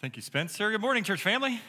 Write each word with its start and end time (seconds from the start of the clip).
Thank 0.00 0.14
you, 0.14 0.22
Spencer. 0.22 0.70
Good 0.70 0.80
morning, 0.80 1.02
church 1.02 1.24
family. 1.24 1.60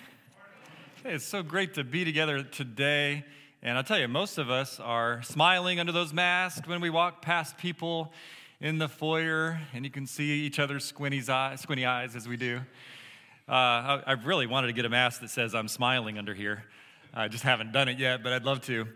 Hey, 1.04 1.16
it's 1.16 1.26
so 1.26 1.42
great 1.42 1.74
to 1.74 1.84
be 1.84 2.06
together 2.06 2.44
today. 2.44 3.26
And 3.63 3.76
I'll 3.76 3.84
tell 3.84 3.98
you, 3.98 4.08
most 4.08 4.38
of 4.38 4.52
us 4.52 4.79
are 4.79 5.24
smiling 5.24 5.79
under 5.79 5.92
those 5.92 6.13
masks 6.13 6.68
when 6.68 6.79
we 6.79 6.92
walk 6.92 7.23
past 7.23 7.57
people 7.57 8.13
in 8.62 8.78
the 8.78 8.88
foyer, 8.88 9.60
and 9.73 9.84
you 9.84 9.89
can 9.89 10.05
see 10.05 10.46
each 10.46 10.60
other's 10.60 10.86
squinty 10.86 11.28
eyes, 11.28 11.62
squinty 11.62 11.88
eyes 11.88 12.15
as 12.15 12.28
we 12.28 12.38
do. 12.38 12.57
Uh, 13.47 13.52
I, 13.52 14.04
I, 14.06 14.12
really 14.12 14.46
wanted 14.46 14.68
to 14.68 14.74
get 14.74 14.86
a 14.86 14.90
mask 14.90 15.22
that 15.22 15.32
says 15.32 15.56
I'm 15.56 15.68
smiling 15.68 16.20
under 16.20 16.36
here. 16.36 16.66
I 17.16 17.30
just 17.30 17.43
haven't 17.43 17.71
done 17.71 17.88
it 17.88 17.98
yet, 17.98 18.21
but 18.21 18.32
I'd 18.32 18.43
love 18.43 18.61
to. 18.68 18.88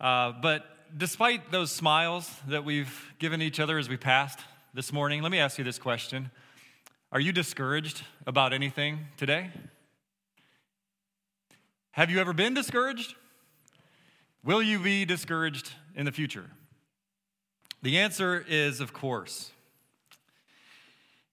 Uh, 0.00 0.32
but 0.40 0.64
despite 0.96 1.52
those 1.52 1.70
smiles 1.70 2.34
that 2.48 2.64
we've 2.64 3.12
given 3.18 3.42
each 3.42 3.60
other 3.60 3.76
as 3.76 3.90
we 3.90 3.98
passed 3.98 4.38
this 4.72 4.90
morning, 4.90 5.20
let 5.20 5.30
me 5.30 5.38
ask 5.38 5.58
you 5.58 5.64
this 5.64 5.78
question 5.78 6.30
are 7.12 7.20
you 7.20 7.32
discouraged 7.32 8.02
about 8.26 8.52
anything 8.52 9.00
today? 9.16 9.50
Have 11.92 12.10
you 12.10 12.20
ever 12.20 12.32
been 12.32 12.54
discouraged? 12.54 13.14
Will 14.44 14.62
you 14.62 14.78
be 14.78 15.04
discouraged 15.04 15.72
in 15.94 16.06
the 16.06 16.12
future? 16.12 16.46
The 17.82 17.98
answer 17.98 18.44
is, 18.48 18.80
of 18.80 18.92
course. 18.92 19.50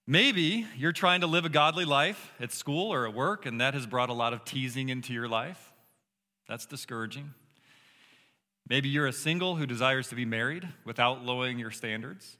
Maybe 0.06 0.66
you're 0.76 0.92
trying 0.92 1.20
to 1.20 1.26
live 1.26 1.44
a 1.44 1.50
godly 1.50 1.84
life 1.84 2.32
at 2.40 2.50
school 2.50 2.92
or 2.92 3.06
at 3.06 3.14
work, 3.14 3.46
and 3.46 3.60
that 3.60 3.74
has 3.74 3.86
brought 3.86 4.08
a 4.08 4.14
lot 4.14 4.32
of 4.32 4.44
teasing 4.44 4.88
into 4.88 5.12
your 5.12 5.28
life. 5.28 5.72
That's 6.48 6.66
discouraging. 6.66 7.34
Maybe 8.68 8.88
you're 8.88 9.06
a 9.06 9.12
single 9.12 9.56
who 9.56 9.66
desires 9.66 10.08
to 10.08 10.14
be 10.14 10.24
married 10.24 10.66
without 10.84 11.24
lowering 11.24 11.58
your 11.58 11.70
standards. 11.70 12.36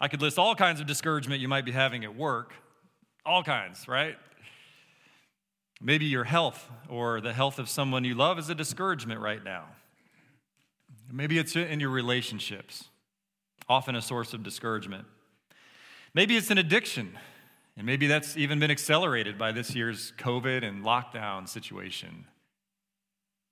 I 0.00 0.08
could 0.08 0.20
list 0.20 0.38
all 0.38 0.54
kinds 0.54 0.80
of 0.80 0.86
discouragement 0.86 1.40
you 1.40 1.48
might 1.48 1.64
be 1.64 1.72
having 1.72 2.04
at 2.04 2.14
work, 2.14 2.52
all 3.24 3.42
kinds, 3.42 3.88
right? 3.88 4.16
Maybe 5.80 6.04
your 6.06 6.24
health 6.24 6.70
or 6.88 7.20
the 7.20 7.32
health 7.32 7.58
of 7.58 7.68
someone 7.68 8.04
you 8.04 8.14
love 8.14 8.38
is 8.38 8.48
a 8.50 8.54
discouragement 8.54 9.20
right 9.20 9.42
now. 9.42 9.64
Maybe 11.10 11.38
it's 11.38 11.56
in 11.56 11.80
your 11.80 11.90
relationships, 11.90 12.88
often 13.68 13.96
a 13.96 14.02
source 14.02 14.34
of 14.34 14.42
discouragement. 14.42 15.06
Maybe 16.14 16.36
it's 16.36 16.50
an 16.50 16.58
addiction, 16.58 17.18
and 17.76 17.86
maybe 17.86 18.06
that's 18.06 18.36
even 18.36 18.58
been 18.58 18.70
accelerated 18.70 19.38
by 19.38 19.52
this 19.52 19.74
year's 19.74 20.12
COVID 20.18 20.62
and 20.64 20.84
lockdown 20.84 21.48
situation. 21.48 22.26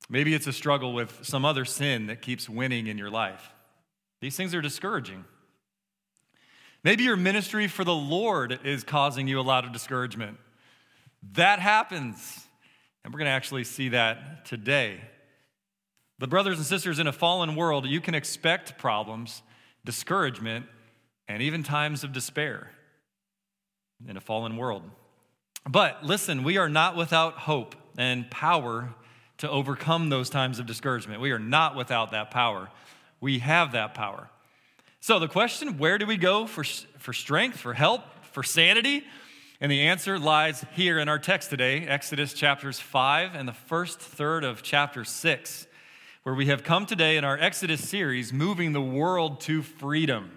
Maybe 0.09 0.35
it's 0.35 0.47
a 0.47 0.53
struggle 0.53 0.93
with 0.93 1.21
some 1.23 1.45
other 1.45 1.65
sin 1.65 2.07
that 2.07 2.21
keeps 2.21 2.49
winning 2.49 2.87
in 2.87 2.99
your 2.99 3.11
life. 3.11 3.51
These 4.21 4.37
things 4.37 4.55
are 4.55 4.63
discouraging. 4.63 5.25
Maybe 6.85 7.05
your 7.05 7.17
ministry 7.17 7.67
for 7.67 7.83
the 7.83 7.95
Lord 7.95 8.61
is 8.63 8.85
causing 8.85 9.27
you 9.27 9.41
a 9.41 9.43
lot 9.43 9.65
of 9.65 9.73
discouragement. 9.73 10.37
That 11.33 11.59
happens. 11.59 12.47
And 13.03 13.13
we're 13.13 13.19
going 13.19 13.27
to 13.27 13.33
actually 13.33 13.65
see 13.65 13.89
that 13.91 14.45
today. 14.45 15.01
But, 16.19 16.31
brothers 16.31 16.59
and 16.59 16.67
sisters, 16.67 16.99
in 16.99 17.07
a 17.07 17.13
fallen 17.13 17.57
world, 17.57 17.87
you 17.87 18.01
can 18.01 18.15
expect 18.15 18.79
problems, 18.79 19.43
discouragement, 19.85 20.67
and 21.27 21.43
even 21.43 21.63
times 21.63 22.05
of 22.05 22.13
despair 22.13 22.71
in 24.07 24.17
a 24.17 24.21
fallen 24.21 24.57
world. 24.57 24.83
But 25.69 26.05
listen, 26.05 26.45
we 26.45 26.59
are 26.59 26.69
not 26.69 26.97
without 26.97 27.35
hope 27.35 27.75
and 27.97 28.31
power 28.31 28.95
to 29.39 29.51
overcome 29.51 30.11
those 30.11 30.29
times 30.29 30.59
of 30.59 30.67
discouragement. 30.67 31.21
We 31.21 31.33
are 31.33 31.39
not 31.39 31.75
without 31.75 32.11
that 32.13 32.31
power. 32.31 32.71
We 33.21 33.39
have 33.39 33.73
that 33.73 33.95
power. 33.95 34.29
So, 35.07 35.19
the 35.19 35.29
question 35.29 35.77
where 35.77 35.99
do 35.99 36.07
we 36.07 36.17
go 36.17 36.47
for, 36.47 36.65
for 36.65 37.13
strength, 37.13 37.59
for 37.59 37.75
help, 37.75 38.01
for 38.33 38.43
sanity? 38.43 39.05
And 39.61 39.71
the 39.71 39.83
answer 39.83 40.19
lies 40.19 40.65
here 40.73 40.99
in 40.99 41.11
our 41.11 41.19
text 41.19 41.51
today, 41.51 41.87
Exodus 41.87 42.33
chapters 42.33 42.81
5 42.81 43.35
and 43.35 43.47
the 43.47 43.53
first 43.53 44.01
third 44.01 44.45
of 44.45 44.63
chapter 44.63 45.05
6, 45.05 45.67
where 46.23 46.35
we 46.35 46.47
have 46.47 46.65
come 46.65 46.87
today 46.87 47.19
in 47.19 47.25
our 47.25 47.39
Exodus 47.39 47.87
series, 47.87 48.33
moving 48.33 48.73
the 48.73 48.81
world 48.81 49.43
to 49.43 49.61
freedom. 49.61 50.31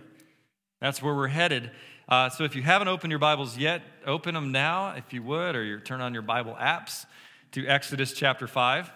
That's 0.81 1.01
where 1.01 1.15
we're 1.15 1.29
headed. 1.29 1.71
Uh, 2.09 2.29
so 2.29 2.43
if 2.43 2.53
you 2.53 2.61
haven't 2.61 2.89
opened 2.89 3.11
your 3.11 3.19
Bibles 3.19 3.57
yet, 3.57 3.83
open 4.05 4.33
them 4.33 4.51
now, 4.51 4.89
if 4.97 5.13
you 5.13 5.23
would, 5.23 5.55
or 5.55 5.63
you 5.63 5.79
turn 5.79 6.01
on 6.01 6.11
your 6.11 6.23
Bible 6.23 6.57
apps 6.59 7.05
to 7.53 7.65
Exodus 7.65 8.11
chapter 8.11 8.47
5. 8.47 8.91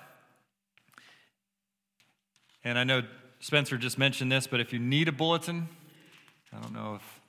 And 2.65 2.77
I 2.77 2.83
know 2.83 3.03
Spencer 3.41 3.75
just 3.75 3.97
mentioned 3.97 4.31
this, 4.31 4.45
but 4.45 4.59
if 4.59 4.71
you 4.71 4.77
need 4.77 5.07
a 5.07 5.11
bulletin, 5.11 5.67
I 6.53 6.61
don't 6.61 6.73
know 6.73 6.93
if 6.95 7.21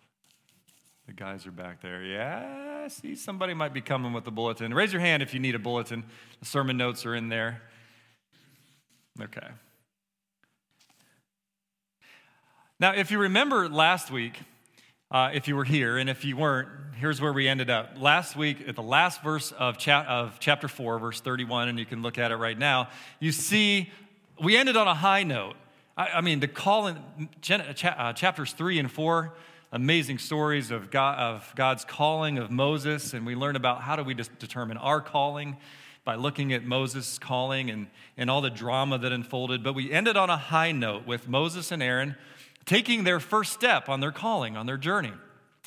the 1.06 1.14
guys 1.14 1.46
are 1.46 1.50
back 1.50 1.80
there. 1.80 2.04
Yeah, 2.04 2.82
I 2.84 2.88
see 2.88 3.16
somebody 3.16 3.54
might 3.54 3.72
be 3.72 3.80
coming 3.80 4.12
with 4.12 4.26
a 4.26 4.30
bulletin. 4.30 4.74
Raise 4.74 4.92
your 4.92 5.00
hand 5.00 5.22
if 5.22 5.32
you 5.32 5.40
need 5.40 5.54
a 5.54 5.58
bulletin. 5.58 6.04
The 6.40 6.44
sermon 6.44 6.76
notes 6.76 7.06
are 7.06 7.14
in 7.14 7.30
there. 7.30 7.62
Okay. 9.22 9.46
Now, 12.78 12.92
if 12.92 13.10
you 13.10 13.18
remember 13.18 13.70
last 13.70 14.10
week, 14.10 14.38
uh, 15.10 15.30
if 15.32 15.48
you 15.48 15.56
were 15.56 15.64
here, 15.64 15.96
and 15.96 16.10
if 16.10 16.26
you 16.26 16.36
weren't, 16.36 16.68
here's 16.96 17.22
where 17.22 17.32
we 17.32 17.48
ended 17.48 17.70
up. 17.70 17.92
Last 17.96 18.36
week, 18.36 18.68
at 18.68 18.76
the 18.76 18.82
last 18.82 19.22
verse 19.22 19.50
of, 19.52 19.78
cha- 19.78 20.04
of 20.04 20.38
chapter 20.40 20.68
4, 20.68 20.98
verse 20.98 21.22
31, 21.22 21.68
and 21.68 21.78
you 21.78 21.86
can 21.86 22.02
look 22.02 22.18
at 22.18 22.32
it 22.32 22.36
right 22.36 22.58
now, 22.58 22.90
you 23.18 23.32
see 23.32 23.90
we 24.42 24.58
ended 24.58 24.76
on 24.76 24.86
a 24.88 24.94
high 24.94 25.22
note. 25.22 25.56
I, 25.96 26.08
I 26.08 26.20
mean, 26.20 26.40
the 26.40 26.48
call 26.48 26.86
in 26.86 26.96
uh, 27.50 28.12
chapters 28.12 28.52
three 28.52 28.78
and 28.78 28.90
four, 28.90 29.34
amazing 29.70 30.18
stories 30.18 30.70
of, 30.70 30.90
God, 30.90 31.18
of 31.18 31.52
God's 31.54 31.84
calling 31.84 32.38
of 32.38 32.50
Moses, 32.50 33.14
and 33.14 33.26
we 33.26 33.34
learn 33.34 33.56
about 33.56 33.82
how 33.82 33.96
do 33.96 34.02
we 34.02 34.14
determine 34.14 34.76
our 34.78 35.00
calling 35.00 35.56
by 36.04 36.14
looking 36.16 36.52
at 36.52 36.64
Moses' 36.64 37.18
calling 37.18 37.70
and, 37.70 37.86
and 38.16 38.28
all 38.28 38.40
the 38.40 38.50
drama 38.50 38.98
that 38.98 39.12
unfolded. 39.12 39.62
But 39.62 39.74
we 39.74 39.92
ended 39.92 40.16
on 40.16 40.30
a 40.30 40.36
high 40.36 40.72
note 40.72 41.06
with 41.06 41.28
Moses 41.28 41.70
and 41.70 41.82
Aaron 41.82 42.16
taking 42.64 43.04
their 43.04 43.20
first 43.20 43.52
step 43.52 43.88
on 43.88 44.00
their 44.00 44.12
calling, 44.12 44.56
on 44.56 44.66
their 44.66 44.76
journey. 44.76 45.12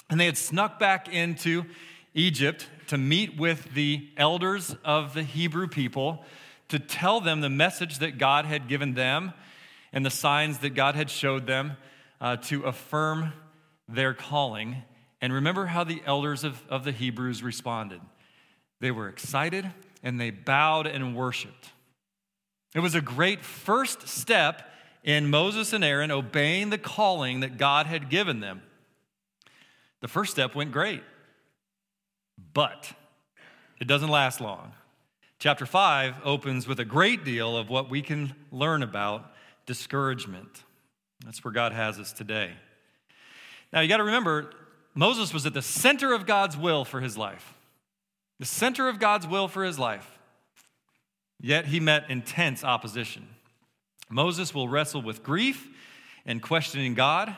And 0.09 0.19
they 0.19 0.25
had 0.25 0.38
snuck 0.38 0.78
back 0.80 1.07
into 1.07 1.63
Egypt 2.13 2.68
to 2.88 2.97
meet 2.97 3.38
with 3.38 3.74
the 3.74 4.09
elders 4.18 4.75
of 4.84 5.13
the 5.13 5.24
Hebrew 5.24 5.68
people 5.68 6.24
to 6.69 6.80
tell 6.80 7.22
them 7.22 7.42
the 7.42 7.50
message 7.50 8.00
that 8.00 8.18
God 8.18 8.46
had 8.46 8.68
given 8.68 8.94
them 8.94 9.34
and 9.95 10.06
the 10.06 10.11
signs 10.11 10.59
that 10.59 10.75
God 10.75 10.94
had 10.94 11.09
showed 11.09 11.47
them 11.47 11.78
uh, 12.19 12.35
to 12.38 12.63
affirm 12.63 13.31
their 13.88 14.13
calling. 14.13 14.83
And 15.22 15.33
remember 15.33 15.66
how 15.66 15.85
the 15.85 16.01
elders 16.06 16.44
of, 16.44 16.61
of 16.69 16.83
the 16.83 16.91
Hebrews 16.91 17.41
responded. 17.41 18.01
They 18.81 18.91
were 18.91 19.07
excited 19.07 19.72
and 20.03 20.19
they 20.19 20.31
bowed 20.31 20.85
and 20.85 21.16
worshiped. 21.16 21.72
It 22.75 22.81
was 22.81 22.94
a 22.94 23.01
great 23.01 23.44
first 23.44 24.09
step 24.09 24.69
in 25.01 25.29
Moses 25.29 25.72
and 25.72 25.83
Aaron 25.83 26.12
obeying 26.12 26.72
the 26.72 26.77
calling 26.77 27.39
that 27.39 27.57
God 27.57 27.85
had 27.85 28.09
given 28.09 28.41
them. 28.41 28.63
The 30.01 30.09
first 30.09 30.31
step 30.31 30.56
went 30.56 30.73
great, 30.73 31.03
but 32.53 32.91
it 33.79 33.85
doesn't 33.88 34.09
last 34.09 34.41
long. 34.41 34.73
Chapter 35.39 35.66
5 35.66 36.16
opens 36.25 36.67
with 36.67 36.79
a 36.79 36.85
great 36.85 37.23
deal 37.23 37.56
of 37.56 37.69
what 37.69 37.89
we 37.89 38.01
can 38.01 38.33
learn 38.51 38.83
about 38.83 39.31
discouragement. 39.66 40.64
That's 41.24 41.44
where 41.44 41.52
God 41.52 41.72
has 41.72 42.00
us 42.00 42.14
today. 42.14 42.52
Now, 43.74 43.81
you 43.81 43.88
got 43.88 43.98
to 43.98 44.03
remember, 44.03 44.52
Moses 44.94 45.34
was 45.34 45.46
at 45.46 45.53
the 45.53 45.62
center 45.62 46.14
of 46.14 46.26
God's 46.26 46.58
will 46.58 46.86
for 46.86 47.02
his 47.02 47.18
life. 47.18 47.53
The 48.40 48.46
center 48.46 48.88
of 48.88 49.00
God's 49.00 49.28
will 49.28 49.48
for 49.48 49.64
his 49.64 49.80
life. 49.80 50.20
Yet 51.40 51.66
he 51.66 51.80
met 51.80 52.09
intense 52.09 52.64
opposition. 52.64 53.28
Moses 54.09 54.54
will 54.54 54.70
wrestle 54.70 55.02
with 55.02 55.24
grief 55.24 55.68
and 56.25 56.42
questioning 56.42 56.94
God, 56.94 57.36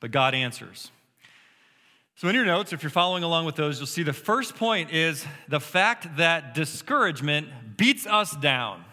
but 0.00 0.10
God 0.10 0.34
answers. 0.34 0.90
So, 2.14 2.28
in 2.28 2.34
your 2.34 2.44
notes, 2.44 2.72
if 2.72 2.82
you're 2.82 2.90
following 2.90 3.24
along 3.24 3.46
with 3.46 3.56
those, 3.56 3.78
you'll 3.78 3.86
see 3.86 4.02
the 4.02 4.12
first 4.12 4.54
point 4.54 4.92
is 4.92 5.26
the 5.48 5.60
fact 5.60 6.16
that 6.18 6.54
discouragement 6.54 7.76
beats 7.76 8.06
us 8.06 8.36
down. 8.36 8.84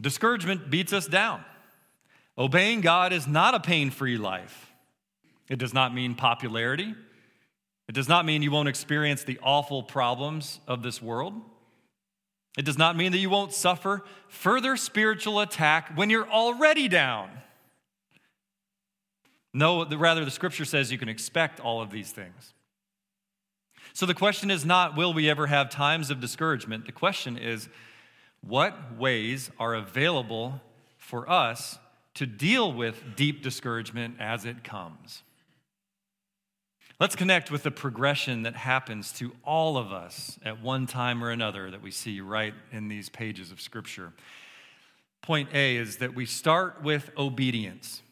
Discouragement 0.00 0.70
beats 0.70 0.92
us 0.92 1.06
down. 1.06 1.44
Obeying 2.38 2.80
God 2.80 3.12
is 3.12 3.26
not 3.26 3.54
a 3.54 3.60
pain 3.60 3.90
free 3.90 4.16
life. 4.16 4.72
It 5.48 5.58
does 5.58 5.74
not 5.74 5.92
mean 5.92 6.14
popularity. 6.14 6.94
It 7.88 7.92
does 7.92 8.08
not 8.08 8.24
mean 8.24 8.42
you 8.42 8.52
won't 8.52 8.68
experience 8.68 9.24
the 9.24 9.38
awful 9.42 9.82
problems 9.82 10.60
of 10.66 10.82
this 10.82 11.02
world. 11.02 11.34
It 12.56 12.64
does 12.64 12.78
not 12.78 12.96
mean 12.96 13.12
that 13.12 13.18
you 13.18 13.30
won't 13.30 13.52
suffer 13.52 14.04
further 14.28 14.76
spiritual 14.76 15.40
attack 15.40 15.96
when 15.96 16.08
you're 16.08 16.28
already 16.28 16.88
down. 16.88 17.30
No, 19.52 19.84
rather, 19.84 20.24
the 20.24 20.30
scripture 20.30 20.64
says 20.64 20.92
you 20.92 20.98
can 20.98 21.08
expect 21.08 21.58
all 21.58 21.82
of 21.82 21.90
these 21.90 22.12
things. 22.12 22.54
So 23.92 24.06
the 24.06 24.14
question 24.14 24.50
is 24.50 24.64
not, 24.64 24.96
will 24.96 25.12
we 25.12 25.28
ever 25.28 25.48
have 25.48 25.68
times 25.68 26.10
of 26.10 26.20
discouragement? 26.20 26.86
The 26.86 26.92
question 26.92 27.36
is, 27.36 27.68
what 28.40 28.96
ways 28.96 29.50
are 29.58 29.74
available 29.74 30.60
for 30.96 31.28
us 31.28 31.78
to 32.14 32.26
deal 32.26 32.72
with 32.72 33.16
deep 33.16 33.42
discouragement 33.42 34.16
as 34.18 34.44
it 34.44 34.64
comes? 34.64 35.22
Let's 36.98 37.16
connect 37.16 37.50
with 37.50 37.62
the 37.62 37.70
progression 37.70 38.42
that 38.42 38.54
happens 38.54 39.12
to 39.14 39.32
all 39.42 39.78
of 39.78 39.90
us 39.90 40.38
at 40.44 40.60
one 40.62 40.86
time 40.86 41.24
or 41.24 41.30
another 41.30 41.70
that 41.70 41.80
we 41.80 41.90
see 41.90 42.20
right 42.20 42.52
in 42.72 42.88
these 42.88 43.08
pages 43.08 43.50
of 43.50 43.58
Scripture. 43.58 44.12
Point 45.22 45.48
A 45.54 45.76
is 45.76 45.96
that 45.96 46.14
we 46.14 46.26
start 46.26 46.82
with 46.82 47.10
obedience. 47.16 48.02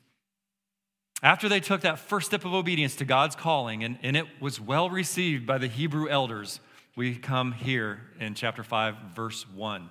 After 1.23 1.51
they 1.51 1.61
took 1.61 1.83
that 1.83 1.99
first 1.99 2.29
step 2.29 2.47
of 2.47 2.55
obedience 2.55 2.97
to 2.97 3.05
God's 3.05 3.37
calling, 3.37 3.85
and, 3.85 3.99
and 4.03 4.17
it 4.17 4.27
was 4.41 4.59
well 4.59 4.89
received 4.89 5.47
by 5.47 5.59
the 5.59 5.67
Hebrew 5.67 6.09
elders, 6.09 6.61
we 6.97 7.15
come 7.15 7.53
here 7.53 8.01
in 8.19 8.35
chapter 8.35 8.63
5, 8.63 8.95
verse 9.15 9.47
1. 9.51 9.91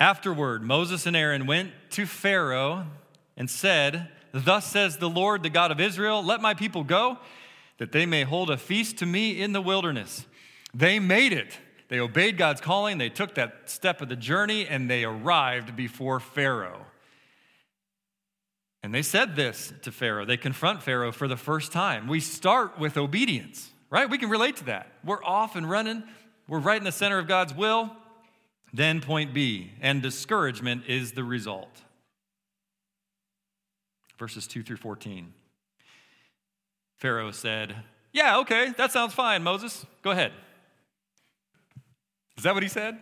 Afterward, 0.00 0.62
Moses 0.62 1.04
and 1.04 1.14
Aaron 1.14 1.46
went 1.46 1.72
to 1.90 2.06
Pharaoh 2.06 2.86
and 3.36 3.50
said, 3.50 4.08
Thus 4.32 4.64
says 4.64 4.96
the 4.96 5.10
Lord, 5.10 5.42
the 5.42 5.50
God 5.50 5.70
of 5.70 5.78
Israel, 5.78 6.22
let 6.24 6.40
my 6.40 6.54
people 6.54 6.84
go, 6.84 7.18
that 7.76 7.92
they 7.92 8.06
may 8.06 8.24
hold 8.24 8.48
a 8.48 8.56
feast 8.56 8.96
to 8.98 9.06
me 9.06 9.40
in 9.40 9.52
the 9.52 9.60
wilderness. 9.60 10.26
They 10.72 10.98
made 10.98 11.34
it. 11.34 11.58
They 11.88 12.00
obeyed 12.00 12.38
God's 12.38 12.60
calling, 12.60 12.98
they 12.98 13.08
took 13.08 13.34
that 13.34 13.68
step 13.68 14.00
of 14.00 14.08
the 14.08 14.16
journey, 14.16 14.64
and 14.64 14.88
they 14.88 15.02
arrived 15.02 15.74
before 15.74 16.20
Pharaoh. 16.20 16.86
And 18.82 18.94
they 18.94 19.02
said 19.02 19.34
this 19.34 19.72
to 19.82 19.90
Pharaoh. 19.90 20.24
They 20.24 20.36
confront 20.36 20.84
Pharaoh 20.84 21.10
for 21.10 21.26
the 21.26 21.36
first 21.36 21.72
time. 21.72 22.06
We 22.06 22.20
start 22.20 22.78
with 22.78 22.96
obedience, 22.96 23.70
right? 23.90 24.08
We 24.08 24.18
can 24.18 24.30
relate 24.30 24.56
to 24.58 24.64
that. 24.66 24.86
We're 25.04 25.22
off 25.24 25.56
and 25.56 25.68
running, 25.68 26.04
we're 26.48 26.60
right 26.60 26.78
in 26.78 26.84
the 26.84 26.92
center 26.92 27.18
of 27.18 27.26
God's 27.26 27.54
will. 27.54 27.90
Then, 28.72 29.00
point 29.00 29.34
B, 29.34 29.72
and 29.80 30.00
discouragement 30.00 30.84
is 30.86 31.12
the 31.12 31.24
result 31.24 31.82
verses 34.20 34.46
2 34.46 34.62
through 34.62 34.76
14. 34.76 35.32
Pharaoh 36.98 37.30
said, 37.32 37.74
Yeah, 38.12 38.38
okay, 38.40 38.72
that 38.76 38.92
sounds 38.92 39.14
fine, 39.14 39.42
Moses. 39.42 39.86
Go 40.02 40.10
ahead. 40.10 40.32
Is 42.36 42.44
that 42.44 42.54
what 42.54 42.62
he 42.62 42.68
said? 42.68 42.98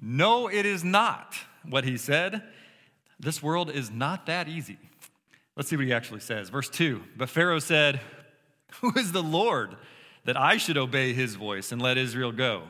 No, 0.00 0.48
it 0.48 0.66
is 0.66 0.84
not 0.84 1.34
what 1.68 1.84
he 1.84 1.96
said. 1.96 2.42
This 3.18 3.42
world 3.42 3.70
is 3.70 3.90
not 3.90 4.26
that 4.26 4.48
easy. 4.48 4.78
Let's 5.56 5.68
see 5.68 5.76
what 5.76 5.86
he 5.86 5.92
actually 5.92 6.20
says. 6.20 6.50
Verse 6.50 6.68
2 6.68 7.02
But 7.16 7.30
Pharaoh 7.30 7.58
said, 7.58 8.00
Who 8.80 8.92
is 8.96 9.12
the 9.12 9.22
Lord 9.22 9.76
that 10.24 10.36
I 10.36 10.58
should 10.58 10.76
obey 10.76 11.14
his 11.14 11.34
voice 11.34 11.72
and 11.72 11.80
let 11.80 11.96
Israel 11.96 12.32
go? 12.32 12.64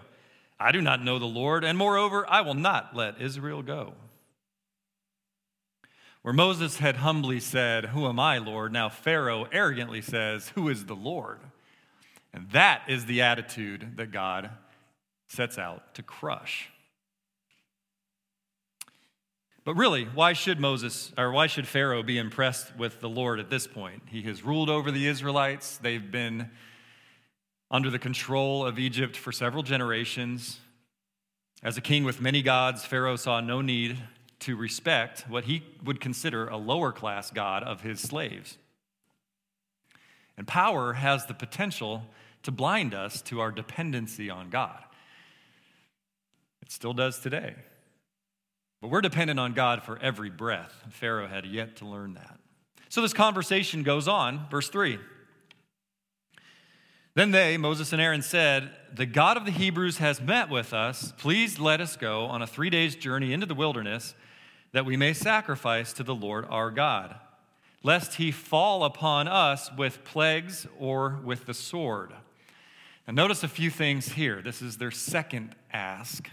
I 0.59 0.73
do 0.73 0.81
not 0.81 1.03
know 1.03 1.19
the 1.19 1.25
Lord, 1.25 1.65
and 1.65 1.77
moreover, 1.77 2.25
I 2.29 2.41
will 2.41 2.55
not 2.55 2.95
let 2.95 3.21
Israel 3.21 3.63
go. 3.63 3.95
Where 6.23 6.35
Moses 6.35 6.79
had 6.79 6.97
humbly 6.97 7.41
said, 7.41 7.87
Who 7.87 8.07
am 8.07 8.21
I, 8.21 8.39
Lord? 8.39 8.73
Now 8.73 8.89
Pharaoh 8.89 9.49
arrogantly 9.51 10.01
says, 10.01 10.51
Who 10.51 10.69
is 10.69 10.87
the 10.87 10.95
Lord? 10.95 11.41
And 12.33 12.49
that 12.51 12.83
is 12.89 13.07
the 13.07 13.23
attitude 13.23 13.97
that 13.97 14.13
God 14.13 14.51
sets 15.29 15.59
out 15.59 15.95
to 15.95 16.03
crush. 16.03 16.71
But 19.65 19.75
really, 19.75 20.05
why 20.05 20.33
should 20.33 20.59
Moses 20.59 21.13
or 21.17 21.31
why 21.31 21.47
should 21.47 21.69
Pharaoh 21.69 22.03
be 22.03 22.19
impressed 22.19 22.77
with 22.77 23.01
the 23.01 23.09
Lord 23.09 23.39
at 23.39 23.51
this 23.51 23.67
point? 23.67 24.03
He 24.07 24.23
has 24.23 24.45
ruled 24.45 24.69
over 24.69 24.91
the 24.91 25.07
Israelites. 25.07 25.77
They've 25.79 26.11
been 26.11 26.51
under 27.73 27.89
the 27.89 27.99
control 27.99 28.67
of 28.67 28.79
Egypt 28.79 29.17
for 29.17 29.33
several 29.33 29.63
generations. 29.63 30.61
As 31.63 31.79
a 31.79 31.81
king 31.81 32.05
with 32.05 32.21
many 32.21 32.43
gods, 32.43 32.85
Pharaoh 32.85 33.17
saw 33.17 33.41
no 33.41 33.63
need 33.63 33.97
to 34.41 34.57
respect 34.57 35.25
what 35.29 35.45
he 35.45 35.63
would 35.83 35.99
consider 35.99 36.49
a 36.49 36.59
lower 36.59 36.93
class 36.93 37.31
God 37.31 37.63
of 37.63 37.81
his 37.81 38.01
slaves. 38.01 38.59
And 40.37 40.47
power 40.47 40.93
has 40.95 41.27
the 41.27 41.35
potential 41.35 42.03
to 42.43 42.51
blind 42.51 42.93
us 42.93 43.23
to 43.23 43.41
our 43.41 43.51
dependency 43.51 44.29
on 44.29 44.51
God. 44.51 44.83
It 46.61 46.71
still 46.71 46.93
does 46.93 47.21
today. 47.21 47.55
But 48.81 48.89
we're 48.89 49.01
dependent 49.01 49.39
on 49.39 49.53
God 49.55 49.83
for 49.83 49.99
every 49.99 50.29
breath. 50.29 50.75
Pharaoh 50.91 51.29
had 51.29 51.47
yet 51.47 51.77
to 51.77 51.87
learn 51.87 52.15
that. 52.15 52.39
So 52.89 53.01
this 53.01 53.15
conversation 53.15 53.83
goes 53.83 54.09
on. 54.09 54.47
Verse 54.51 54.69
3. 54.69 54.99
Then 57.15 57.31
they, 57.31 57.59
Moses 57.59 57.93
and 57.93 58.01
Aaron, 58.01 58.23
said, 58.23 58.71
The 58.95 59.05
God 59.05 59.37
of 59.37 59.45
the 59.45 59.51
Hebrews 59.51 59.99
has 59.99 60.21
met 60.21 60.49
with 60.49 60.73
us. 60.73 61.13
Please 61.19 61.59
let 61.59 61.81
us 61.81 61.97
go 61.97 62.25
on 62.25 62.41
a 62.41 62.47
three 62.47 62.71
days 62.71 62.97
journey 62.97 63.33
into 63.33 63.47
the 63.47 63.55
wilderness 63.55 64.15
that 64.73 64.87
we 64.87 64.97
may 64.97 65.13
sacrifice 65.13 65.93
to 65.93 66.03
the 66.03 66.15
Lord 66.15 66.47
our 66.49 66.71
God, 66.71 67.15
lest 67.83 68.15
he 68.15 68.33
fall 68.33 68.85
upon 68.85 69.29
us 69.29 69.71
with 69.77 70.05
plagues 70.05 70.67
or 70.79 71.21
with 71.23 71.45
the 71.45 71.53
sword. 71.53 72.13
Now, 73.07 73.13
notice 73.13 73.43
a 73.43 73.49
few 73.49 73.69
things 73.69 74.13
here. 74.13 74.41
This 74.41 74.63
is 74.63 74.79
their 74.79 74.91
second 74.91 75.55
ask 75.71 76.31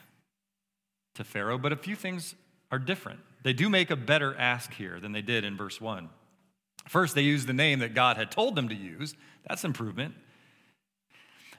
to 1.15 1.25
Pharaoh, 1.25 1.57
but 1.57 1.73
a 1.73 1.77
few 1.77 1.95
things 1.95 2.35
are 2.71 2.79
different. 2.79 3.19
They 3.43 3.53
do 3.53 3.67
make 3.67 3.91
a 3.91 3.97
better 3.97 4.33
ask 4.37 4.73
here 4.73 5.01
than 5.01 5.11
they 5.11 5.21
did 5.21 5.43
in 5.43 5.57
verse 5.57 5.81
1. 5.81 6.09
First, 6.87 7.15
they 7.15 7.21
use 7.21 7.45
the 7.45 7.53
name 7.53 7.79
that 7.79 7.93
God 7.93 8.15
had 8.15 8.31
told 8.31 8.55
them 8.55 8.69
to 8.69 8.75
use. 8.75 9.13
That's 9.47 9.65
improvement. 9.65 10.15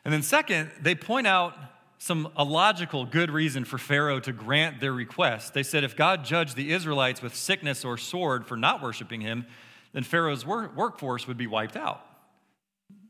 And 0.05 0.13
then, 0.13 0.23
second, 0.23 0.71
they 0.81 0.95
point 0.95 1.27
out 1.27 1.55
some 1.99 2.31
a 2.35 2.45
logical 2.45 3.05
good 3.05 3.31
reason 3.31 3.65
for 3.65 3.77
Pharaoh 3.77 4.21
to 4.21 4.33
grant 4.33 4.81
their 4.81 4.93
request. 4.93 5.53
They 5.53 5.63
said 5.63 5.85
if 5.85 5.97
God 5.97 6.25
judged 6.25 6.57
the 6.57 6.73
Israelites 6.73 7.21
with 7.21 7.35
sickness 7.35 7.85
or 7.85 7.99
sword 7.99 8.47
for 8.47 8.57
not 8.57 8.83
worshiping 8.83 9.21
him, 9.21 9.47
then 9.93 10.03
Pharaoh's 10.03 10.47
work, 10.47 10.75
workforce 10.75 11.29
would 11.29 11.37
be 11.37 11.47
wiped 11.47 11.77
out. 11.77 12.05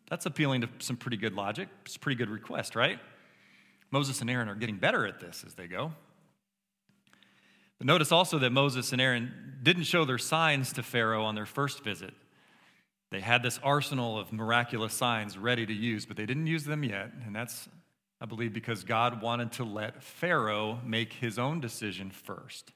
That's 0.09 0.27
appealing 0.27 0.63
to 0.63 0.69
some 0.81 0.97
pretty 0.97 1.17
good 1.17 1.35
logic. 1.35 1.69
It's 1.85 1.95
a 1.95 2.01
pretty 2.01 2.17
good 2.17 2.31
request, 2.31 2.75
right? 2.75 2.99
Moses 3.93 4.21
and 4.21 4.29
Aaron 4.29 4.49
are 4.49 4.57
getting 4.57 4.77
better 4.77 5.07
at 5.07 5.21
this 5.21 5.45
as 5.47 5.55
they 5.55 5.69
go. 5.69 5.93
But 7.79 7.87
notice 7.87 8.11
also 8.11 8.39
that 8.41 8.51
Moses 8.51 8.93
and 8.93 9.01
Aaron 9.01 9.59
didn't 9.63 9.85
show 9.85 10.05
their 10.05 10.19
signs 10.19 10.73
to 10.73 10.83
Pharaoh 10.83 11.25
on 11.25 11.37
their 11.37 11.47
first 11.47 11.85
visit. 11.85 12.13
They 13.11 13.21
had 13.21 13.43
this 13.43 13.59
arsenal 13.63 14.19
of 14.19 14.33
miraculous 14.33 14.95
signs 14.95 15.37
ready 15.37 15.67
to 15.67 15.73
use, 15.73 16.07
but 16.07 16.17
they 16.17 16.27
didn't 16.27 16.47
use 16.47 16.65
them 16.65 16.85
yet, 16.85 17.11
and 17.27 17.35
that's 17.35 17.69
I 18.21 18.27
believe 18.27 18.53
because 18.53 18.85
God 18.85 19.23
wanted 19.23 19.53
to 19.53 19.65
let 19.65 20.03
Pharaoh 20.03 20.79
make 20.85 21.15
his 21.15 21.39
own 21.39 21.61
decision 21.61 22.11
first. 22.11 22.73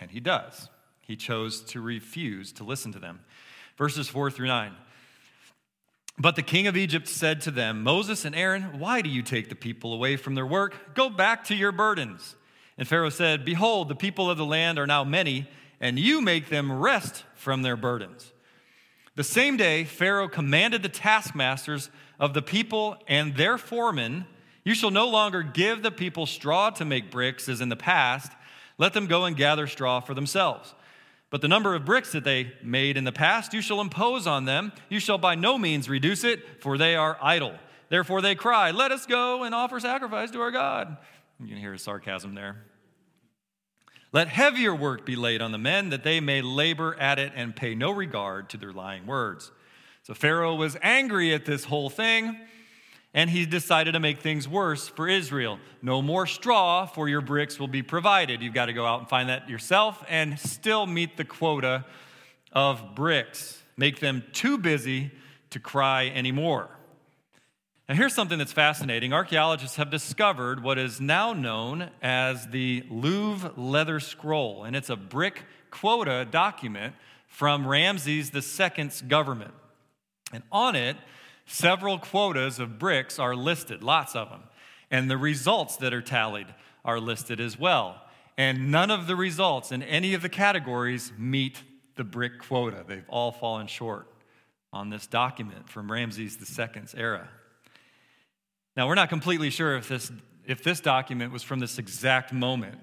And 0.00 0.10
he 0.10 0.20
does. 0.20 0.68
He 1.02 1.16
chose 1.16 1.60
to 1.64 1.82
refuse 1.82 2.52
to 2.54 2.64
listen 2.64 2.92
to 2.92 2.98
them. 2.98 3.20
Verses 3.76 4.08
4 4.08 4.30
through 4.30 4.46
9. 4.46 4.72
But 6.18 6.36
the 6.36 6.42
king 6.42 6.66
of 6.66 6.76
Egypt 6.76 7.08
said 7.08 7.42
to 7.42 7.50
them, 7.50 7.82
Moses 7.82 8.24
and 8.24 8.34
Aaron, 8.34 8.78
why 8.78 9.02
do 9.02 9.10
you 9.10 9.22
take 9.22 9.48
the 9.48 9.54
people 9.54 9.92
away 9.92 10.16
from 10.16 10.34
their 10.34 10.46
work? 10.46 10.94
Go 10.94 11.10
back 11.10 11.44
to 11.44 11.54
your 11.54 11.72
burdens. 11.72 12.36
And 12.78 12.88
Pharaoh 12.88 13.10
said, 13.10 13.44
Behold, 13.44 13.88
the 13.88 13.94
people 13.94 14.30
of 14.30 14.38
the 14.38 14.46
land 14.46 14.78
are 14.78 14.86
now 14.86 15.04
many, 15.04 15.48
and 15.80 15.98
you 15.98 16.20
make 16.20 16.48
them 16.48 16.72
rest 16.72 17.24
from 17.34 17.62
their 17.62 17.76
burdens. 17.76 18.32
The 19.16 19.24
same 19.24 19.56
day, 19.56 19.84
Pharaoh 19.84 20.28
commanded 20.28 20.82
the 20.82 20.88
taskmasters 20.88 21.90
of 22.18 22.34
the 22.34 22.42
people 22.42 22.96
and 23.06 23.36
their 23.36 23.58
foremen, 23.58 24.26
You 24.64 24.74
shall 24.74 24.90
no 24.90 25.08
longer 25.08 25.42
give 25.42 25.82
the 25.82 25.90
people 25.90 26.26
straw 26.26 26.70
to 26.70 26.84
make 26.84 27.10
bricks 27.10 27.48
as 27.48 27.60
in 27.60 27.68
the 27.68 27.76
past. 27.76 28.32
Let 28.76 28.92
them 28.92 29.06
go 29.06 29.24
and 29.24 29.36
gather 29.36 29.66
straw 29.66 30.00
for 30.00 30.14
themselves. 30.14 30.74
But 31.30 31.40
the 31.40 31.48
number 31.48 31.74
of 31.74 31.84
bricks 31.84 32.12
that 32.12 32.24
they 32.24 32.52
made 32.62 32.96
in 32.96 33.04
the 33.04 33.12
past, 33.12 33.52
you 33.52 33.60
shall 33.60 33.80
impose 33.80 34.26
on 34.26 34.44
them. 34.44 34.72
You 34.88 35.00
shall 35.00 35.18
by 35.18 35.34
no 35.34 35.58
means 35.58 35.88
reduce 35.88 36.24
it, 36.24 36.62
for 36.62 36.76
they 36.76 36.96
are 36.96 37.18
idle. 37.20 37.54
Therefore 37.88 38.20
they 38.20 38.34
cry, 38.34 38.72
Let 38.72 38.90
us 38.90 39.06
go 39.06 39.44
and 39.44 39.54
offer 39.54 39.78
sacrifice 39.78 40.30
to 40.32 40.40
our 40.40 40.50
God. 40.50 40.96
You 41.40 41.48
can 41.48 41.56
hear 41.56 41.72
his 41.72 41.82
sarcasm 41.82 42.34
there. 42.34 42.64
Let 44.14 44.28
heavier 44.28 44.72
work 44.72 45.04
be 45.04 45.16
laid 45.16 45.42
on 45.42 45.50
the 45.50 45.58
men, 45.58 45.90
that 45.90 46.04
they 46.04 46.20
may 46.20 46.40
labor 46.40 46.94
at 47.00 47.18
it 47.18 47.32
and 47.34 47.56
pay 47.56 47.74
no 47.74 47.90
regard 47.90 48.48
to 48.50 48.56
their 48.56 48.72
lying 48.72 49.06
words. 49.06 49.50
So 50.04 50.14
Pharaoh 50.14 50.54
was 50.54 50.76
angry 50.82 51.34
at 51.34 51.46
this 51.46 51.64
whole 51.64 51.90
thing, 51.90 52.38
and 53.12 53.28
he 53.28 53.44
decided 53.44 53.90
to 53.90 53.98
make 53.98 54.20
things 54.20 54.46
worse 54.46 54.86
for 54.86 55.08
Israel. 55.08 55.58
No 55.82 56.00
more 56.00 56.28
straw, 56.28 56.86
for 56.86 57.08
your 57.08 57.22
bricks 57.22 57.58
will 57.58 57.66
be 57.66 57.82
provided. 57.82 58.40
You've 58.40 58.54
got 58.54 58.66
to 58.66 58.72
go 58.72 58.86
out 58.86 59.00
and 59.00 59.08
find 59.08 59.28
that 59.30 59.50
yourself 59.50 60.04
and 60.08 60.38
still 60.38 60.86
meet 60.86 61.16
the 61.16 61.24
quota 61.24 61.84
of 62.52 62.94
bricks. 62.94 63.64
Make 63.76 63.98
them 63.98 64.22
too 64.32 64.58
busy 64.58 65.10
to 65.50 65.58
cry 65.58 66.06
anymore. 66.06 66.70
Now, 67.86 67.96
here's 67.96 68.14
something 68.14 68.38
that's 68.38 68.52
fascinating. 68.52 69.12
Archaeologists 69.12 69.76
have 69.76 69.90
discovered 69.90 70.62
what 70.62 70.78
is 70.78 71.02
now 71.02 71.34
known 71.34 71.90
as 72.00 72.46
the 72.46 72.82
Louvre 72.88 73.52
Leather 73.58 74.00
Scroll, 74.00 74.64
and 74.64 74.74
it's 74.74 74.88
a 74.88 74.96
brick 74.96 75.42
quota 75.70 76.26
document 76.30 76.94
from 77.26 77.68
Ramses 77.68 78.30
II's 78.34 79.02
government. 79.02 79.52
And 80.32 80.44
on 80.50 80.76
it, 80.76 80.96
several 81.44 81.98
quotas 81.98 82.58
of 82.58 82.78
bricks 82.78 83.18
are 83.18 83.36
listed, 83.36 83.82
lots 83.82 84.16
of 84.16 84.30
them. 84.30 84.44
And 84.90 85.10
the 85.10 85.18
results 85.18 85.76
that 85.76 85.92
are 85.92 86.00
tallied 86.00 86.54
are 86.86 86.98
listed 86.98 87.38
as 87.38 87.58
well. 87.58 88.00
And 88.38 88.70
none 88.70 88.90
of 88.90 89.06
the 89.06 89.14
results 89.14 89.72
in 89.72 89.82
any 89.82 90.14
of 90.14 90.22
the 90.22 90.30
categories 90.30 91.12
meet 91.18 91.62
the 91.96 92.04
brick 92.04 92.38
quota, 92.38 92.82
they've 92.88 93.04
all 93.10 93.30
fallen 93.30 93.66
short 93.66 94.08
on 94.72 94.88
this 94.88 95.06
document 95.06 95.68
from 95.68 95.92
Ramses 95.92 96.38
II's 96.38 96.94
era. 96.96 97.28
Now, 98.76 98.88
we're 98.88 98.94
not 98.94 99.08
completely 99.08 99.50
sure 99.50 99.76
if 99.76 99.88
this, 99.88 100.10
if 100.46 100.62
this 100.62 100.80
document 100.80 101.32
was 101.32 101.42
from 101.42 101.60
this 101.60 101.78
exact 101.78 102.32
moment 102.32 102.78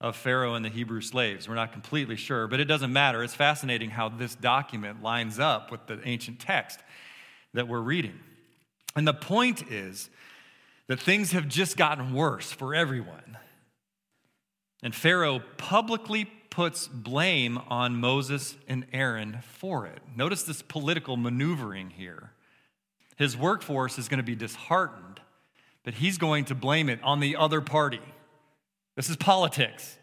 of 0.00 0.16
Pharaoh 0.16 0.54
and 0.54 0.64
the 0.64 0.68
Hebrew 0.68 1.00
slaves. 1.00 1.48
We're 1.48 1.54
not 1.54 1.72
completely 1.72 2.16
sure, 2.16 2.46
but 2.46 2.60
it 2.60 2.66
doesn't 2.66 2.92
matter. 2.92 3.22
It's 3.22 3.34
fascinating 3.34 3.90
how 3.90 4.08
this 4.08 4.34
document 4.34 5.02
lines 5.02 5.38
up 5.38 5.70
with 5.70 5.86
the 5.86 6.00
ancient 6.06 6.40
text 6.40 6.80
that 7.54 7.68
we're 7.68 7.80
reading. 7.80 8.18
And 8.94 9.06
the 9.06 9.14
point 9.14 9.70
is 9.70 10.10
that 10.86 11.00
things 11.00 11.32
have 11.32 11.48
just 11.48 11.76
gotten 11.76 12.14
worse 12.14 12.52
for 12.52 12.74
everyone. 12.74 13.38
And 14.82 14.94
Pharaoh 14.94 15.40
publicly 15.56 16.26
puts 16.50 16.88
blame 16.88 17.58
on 17.68 17.96
Moses 17.96 18.56
and 18.68 18.86
Aaron 18.92 19.38
for 19.42 19.86
it. 19.86 20.00
Notice 20.14 20.42
this 20.42 20.62
political 20.62 21.16
maneuvering 21.16 21.90
here. 21.90 22.32
His 23.16 23.36
workforce 23.36 23.98
is 23.98 24.08
going 24.08 24.18
to 24.18 24.24
be 24.24 24.34
disheartened, 24.34 25.20
but 25.86 25.94
he's 25.94 26.18
going 26.18 26.44
to 26.46 26.54
blame 26.54 26.88
it 26.88 26.98
on 27.04 27.20
the 27.20 27.36
other 27.36 27.60
party. 27.60 28.00
This 28.96 29.08
is 29.08 29.16
politics, 29.16 29.96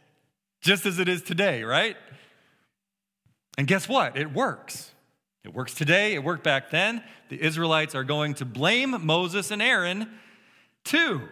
just 0.62 0.86
as 0.86 0.98
it 0.98 1.10
is 1.10 1.22
today, 1.22 1.64
right? 1.64 1.98
And 3.58 3.68
guess 3.68 3.90
what? 3.90 4.18
It 4.18 4.34
works. 4.34 4.92
It 5.44 5.54
works 5.54 5.74
today, 5.74 6.14
it 6.14 6.24
worked 6.24 6.44
back 6.44 6.72
then. 6.72 7.04
The 7.28 7.44
Israelites 7.44 7.96
are 7.96 8.06
going 8.06 8.36
to 8.36 8.46
blame 8.46 9.06
Moses 9.06 9.52
and 9.52 9.62
Aaron 9.62 10.10
too. 10.86 11.24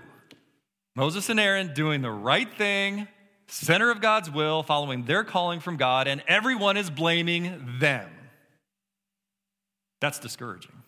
Moses 0.97 1.29
and 1.29 1.39
Aaron 1.39 1.73
doing 1.73 2.01
the 2.01 2.11
right 2.11 2.53
thing, 2.57 3.07
center 3.47 3.89
of 3.89 4.01
God's 4.01 4.29
will, 4.29 4.63
following 4.63 5.05
their 5.05 5.23
calling 5.23 5.61
from 5.61 5.77
God, 5.77 6.09
and 6.09 6.21
everyone 6.27 6.75
is 6.75 6.89
blaming 6.89 7.77
them. 7.79 8.09
That's 10.01 10.19
discouraging. 10.19 10.80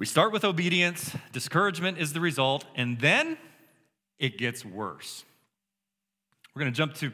We 0.00 0.06
start 0.06 0.32
with 0.32 0.46
obedience, 0.46 1.14
discouragement 1.30 1.98
is 1.98 2.14
the 2.14 2.20
result, 2.20 2.64
and 2.74 2.98
then 3.00 3.36
it 4.18 4.38
gets 4.38 4.64
worse. 4.64 5.26
We're 6.54 6.60
going 6.60 6.72
to 6.72 6.76
jump 6.76 6.94
to 6.94 7.12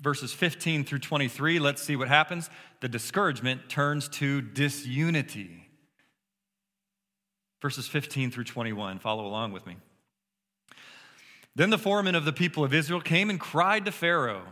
verses 0.00 0.32
15 0.32 0.84
through 0.84 1.00
23. 1.00 1.58
Let's 1.58 1.82
see 1.82 1.96
what 1.96 2.08
happens. 2.08 2.48
The 2.80 2.88
discouragement 2.88 3.68
turns 3.68 4.08
to 4.08 4.40
disunity. 4.40 5.68
Verses 7.60 7.86
15 7.88 8.30
through 8.30 8.44
21. 8.44 9.00
Follow 9.00 9.26
along 9.26 9.52
with 9.52 9.66
me. 9.66 9.76
Then 11.54 11.68
the 11.68 11.76
foreman 11.76 12.14
of 12.14 12.24
the 12.24 12.32
people 12.32 12.64
of 12.64 12.72
Israel 12.72 13.02
came 13.02 13.28
and 13.28 13.38
cried 13.38 13.84
to 13.84 13.92
Pharaoh, 13.92 14.46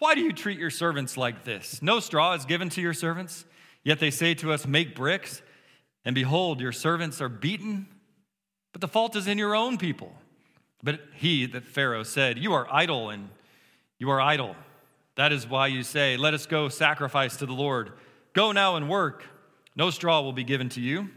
Why 0.00 0.16
do 0.16 0.22
you 0.22 0.32
treat 0.32 0.58
your 0.58 0.70
servants 0.70 1.16
like 1.16 1.44
this? 1.44 1.80
No 1.82 2.00
straw 2.00 2.32
is 2.32 2.44
given 2.46 2.68
to 2.70 2.80
your 2.80 2.94
servants, 2.94 3.44
yet 3.84 4.00
they 4.00 4.10
say 4.10 4.34
to 4.34 4.50
us, 4.50 4.66
Make 4.66 4.96
bricks, 4.96 5.40
and 6.04 6.14
behold, 6.14 6.60
your 6.60 6.72
servants 6.72 7.20
are 7.20 7.28
beaten. 7.28 7.86
But 8.72 8.80
the 8.80 8.88
fault 8.88 9.16
is 9.16 9.26
in 9.26 9.38
your 9.38 9.54
own 9.54 9.78
people. 9.78 10.12
But 10.82 11.00
he, 11.14 11.46
that 11.46 11.64
Pharaoh, 11.64 12.02
said, 12.02 12.38
You 12.38 12.54
are 12.54 12.66
idle, 12.72 13.10
and 13.10 13.28
you 13.98 14.10
are 14.10 14.20
idle. 14.20 14.56
That 15.14 15.32
is 15.32 15.46
why 15.46 15.68
you 15.68 15.82
say, 15.82 16.16
Let 16.16 16.34
us 16.34 16.46
go 16.46 16.68
sacrifice 16.68 17.36
to 17.36 17.46
the 17.46 17.52
Lord. 17.52 17.92
Go 18.32 18.52
now 18.52 18.76
and 18.76 18.88
work. 18.88 19.24
No 19.76 19.90
straw 19.90 20.20
will 20.22 20.32
be 20.32 20.44
given 20.44 20.68
to 20.70 20.80
you, 20.80 21.08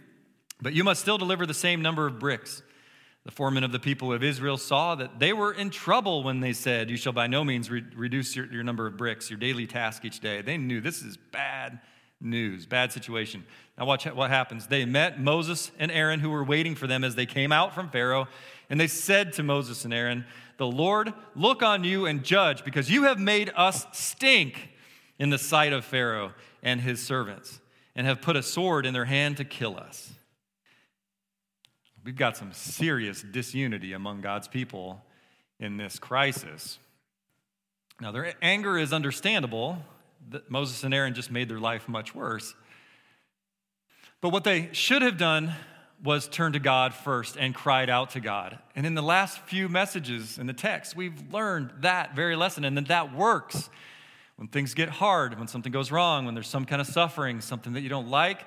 but 0.62 0.74
you 0.74 0.84
must 0.84 1.02
still 1.02 1.18
deliver 1.18 1.46
the 1.46 1.54
same 1.54 1.82
number 1.82 2.08
of 2.08 2.20
bricks. 2.20 2.62
The 3.26 3.32
foreman 3.32 3.64
of 3.64 3.72
the 3.72 3.80
people 3.80 4.14
of 4.14 4.24
Israel 4.24 4.56
saw 4.56 4.94
that 4.96 5.20
they 5.20 5.34
were 5.34 5.52
in 5.52 5.72
trouble 5.72 6.24
when 6.24 6.42
they 6.42 6.54
said, 6.54 6.92
You 6.92 6.98
shall 6.98 7.12
by 7.12 7.26
no 7.26 7.44
means 7.44 7.72
re- 7.72 7.84
reduce 7.96 8.36
your, 8.36 8.46
your 8.54 8.64
number 8.64 8.86
of 8.86 8.98
bricks, 8.98 9.32
your 9.32 9.40
daily 9.40 9.66
task 9.66 10.06
each 10.06 10.20
day. 10.20 10.42
They 10.42 10.58
knew 10.58 10.80
this 10.80 11.02
is 11.02 11.18
bad 11.18 11.80
news, 12.22 12.66
bad 12.66 12.92
situation. 12.92 13.46
Now, 13.78 13.86
watch 13.86 14.06
what 14.06 14.30
happens. 14.30 14.68
They 14.68 14.86
met 14.86 15.20
Moses 15.20 15.72
and 15.78 15.92
Aaron, 15.92 16.20
who 16.20 16.30
were 16.30 16.44
waiting 16.44 16.76
for 16.76 16.88
them 16.88 17.04
as 17.04 17.16
they 17.16 17.26
came 17.26 17.52
out 17.52 17.76
from 17.76 17.90
Pharaoh, 17.90 18.28
and 18.70 18.80
they 18.80 18.88
said 18.88 19.34
to 19.34 19.44
Moses 19.44 19.86
and 19.86 19.94
Aaron, 19.94 20.26
The 20.58 20.68
Lord 20.68 21.14
look 21.36 21.62
on 21.62 21.84
you 21.84 22.06
and 22.06 22.24
judge, 22.24 22.64
because 22.64 22.90
you 22.90 23.04
have 23.04 23.20
made 23.20 23.52
us 23.56 23.86
stink 23.92 24.70
in 25.20 25.30
the 25.30 25.38
sight 25.38 25.74
of 25.74 25.86
Pharaoh 25.86 26.34
and 26.64 26.82
his 26.82 27.02
servants, 27.02 27.60
and 27.96 28.08
have 28.08 28.22
put 28.22 28.36
a 28.36 28.44
sword 28.44 28.86
in 28.86 28.94
their 28.94 29.06
hand 29.06 29.38
to 29.38 29.46
kill 29.46 29.78
us. 29.78 30.12
We've 32.04 32.16
got 32.16 32.38
some 32.38 32.54
serious 32.54 33.24
disunity 33.24 33.94
among 33.94 34.22
God's 34.22 34.48
people 34.48 35.04
in 35.60 35.78
this 35.78 35.98
crisis. 35.98 36.78
Now, 38.00 38.12
their 38.12 38.34
anger 38.42 38.78
is 38.78 38.94
understandable. 38.94 39.80
Moses 40.50 40.84
and 40.84 40.94
Aaron 40.94 41.14
just 41.14 41.32
made 41.32 41.50
their 41.50 41.60
life 41.60 41.88
much 41.88 42.16
worse. 42.16 42.56
But 44.22 44.30
what 44.30 44.44
they 44.44 44.70
should 44.72 45.02
have 45.02 45.18
done 45.18 45.54
was 46.04 46.28
turn 46.28 46.54
to 46.54 46.60
God 46.60 46.94
first 46.94 47.38
and 47.38 47.56
cried 47.56 47.90
out 47.90 48.12
to 48.12 48.20
God. 48.20 48.60
And 48.76 48.86
in 48.86 48.96
the 48.96 49.02
last 49.02 49.40
few 49.40 49.70
messages 49.70 50.38
in 50.38 50.48
the 50.48 50.54
text, 50.54 50.96
we've 50.96 51.34
learned 51.34 51.72
that 51.82 52.16
very 52.16 52.36
lesson 52.36 52.66
and 52.66 52.78
that 52.78 52.88
that 52.88 53.16
works. 53.16 53.70
When 54.36 54.48
things 54.48 54.74
get 54.74 54.90
hard, 54.90 55.38
when 55.40 55.48
something 55.48 55.72
goes 55.72 55.92
wrong, 55.92 56.26
when 56.26 56.34
there's 56.34 56.48
some 56.48 56.66
kind 56.66 56.82
of 56.82 56.88
suffering, 56.88 57.40
something 57.40 57.74
that 57.74 57.82
you 57.82 57.90
don't 57.90 58.10
like, 58.10 58.46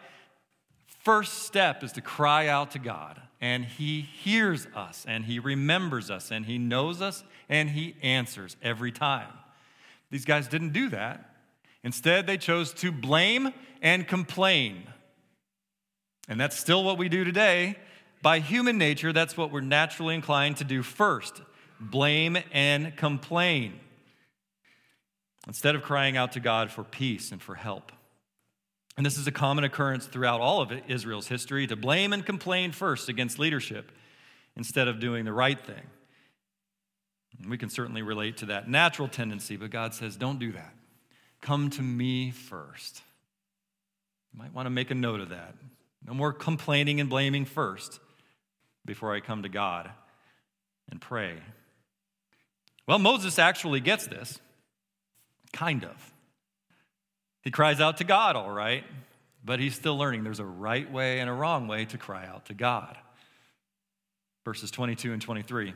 first 1.02 1.44
step 1.44 1.82
is 1.82 1.92
to 1.92 2.02
cry 2.02 2.48
out 2.48 2.72
to 2.72 2.78
God. 2.78 3.20
And 3.40 3.64
He 3.64 4.02
hears 4.02 4.66
us, 4.74 5.06
and 5.08 5.24
He 5.24 5.38
remembers 5.38 6.10
us, 6.10 6.30
and 6.30 6.44
He 6.44 6.58
knows 6.58 7.00
us, 7.00 7.24
and 7.48 7.70
He 7.70 7.96
answers 8.02 8.56
every 8.62 8.92
time. 8.92 9.32
These 10.10 10.24
guys 10.24 10.48
didn't 10.48 10.72
do 10.72 10.90
that. 10.90 11.27
Instead, 11.88 12.26
they 12.26 12.36
chose 12.36 12.74
to 12.74 12.92
blame 12.92 13.50
and 13.80 14.06
complain. 14.06 14.86
And 16.28 16.38
that's 16.38 16.54
still 16.54 16.84
what 16.84 16.98
we 16.98 17.08
do 17.08 17.24
today. 17.24 17.76
By 18.20 18.40
human 18.40 18.76
nature, 18.76 19.10
that's 19.10 19.38
what 19.38 19.50
we're 19.50 19.62
naturally 19.62 20.14
inclined 20.14 20.58
to 20.58 20.64
do 20.64 20.82
first 20.82 21.40
blame 21.80 22.36
and 22.52 22.94
complain 22.94 23.80
instead 25.46 25.74
of 25.74 25.82
crying 25.82 26.14
out 26.14 26.32
to 26.32 26.40
God 26.40 26.70
for 26.70 26.84
peace 26.84 27.32
and 27.32 27.40
for 27.40 27.54
help. 27.54 27.90
And 28.98 29.06
this 29.06 29.16
is 29.16 29.26
a 29.26 29.32
common 29.32 29.64
occurrence 29.64 30.04
throughout 30.04 30.42
all 30.42 30.60
of 30.60 30.70
Israel's 30.88 31.28
history 31.28 31.66
to 31.68 31.76
blame 31.76 32.12
and 32.12 32.22
complain 32.26 32.70
first 32.70 33.08
against 33.08 33.38
leadership 33.38 33.92
instead 34.56 34.88
of 34.88 35.00
doing 35.00 35.24
the 35.24 35.32
right 35.32 35.58
thing. 35.58 35.86
And 37.40 37.48
we 37.48 37.56
can 37.56 37.70
certainly 37.70 38.02
relate 38.02 38.36
to 38.38 38.46
that 38.46 38.68
natural 38.68 39.08
tendency, 39.08 39.56
but 39.56 39.70
God 39.70 39.94
says, 39.94 40.16
don't 40.16 40.38
do 40.38 40.52
that. 40.52 40.74
Come 41.40 41.70
to 41.70 41.82
me 41.82 42.30
first. 42.30 43.02
You 44.32 44.38
might 44.38 44.52
want 44.52 44.66
to 44.66 44.70
make 44.70 44.90
a 44.90 44.94
note 44.94 45.20
of 45.20 45.30
that. 45.30 45.54
No 46.06 46.14
more 46.14 46.32
complaining 46.32 47.00
and 47.00 47.08
blaming 47.08 47.44
first 47.44 48.00
before 48.84 49.14
I 49.14 49.20
come 49.20 49.42
to 49.42 49.48
God 49.48 49.90
and 50.90 51.00
pray. 51.00 51.38
Well, 52.86 52.98
Moses 52.98 53.38
actually 53.38 53.80
gets 53.80 54.06
this, 54.06 54.38
kind 55.52 55.84
of. 55.84 56.12
He 57.42 57.50
cries 57.50 57.80
out 57.80 57.98
to 57.98 58.04
God, 58.04 58.36
all 58.36 58.50
right, 58.50 58.84
but 59.44 59.60
he's 59.60 59.74
still 59.74 59.96
learning 59.96 60.24
there's 60.24 60.40
a 60.40 60.44
right 60.44 60.90
way 60.90 61.20
and 61.20 61.28
a 61.28 61.32
wrong 61.32 61.68
way 61.68 61.84
to 61.86 61.98
cry 61.98 62.26
out 62.26 62.46
to 62.46 62.54
God. 62.54 62.96
Verses 64.44 64.70
22 64.70 65.12
and 65.12 65.20
23. 65.20 65.74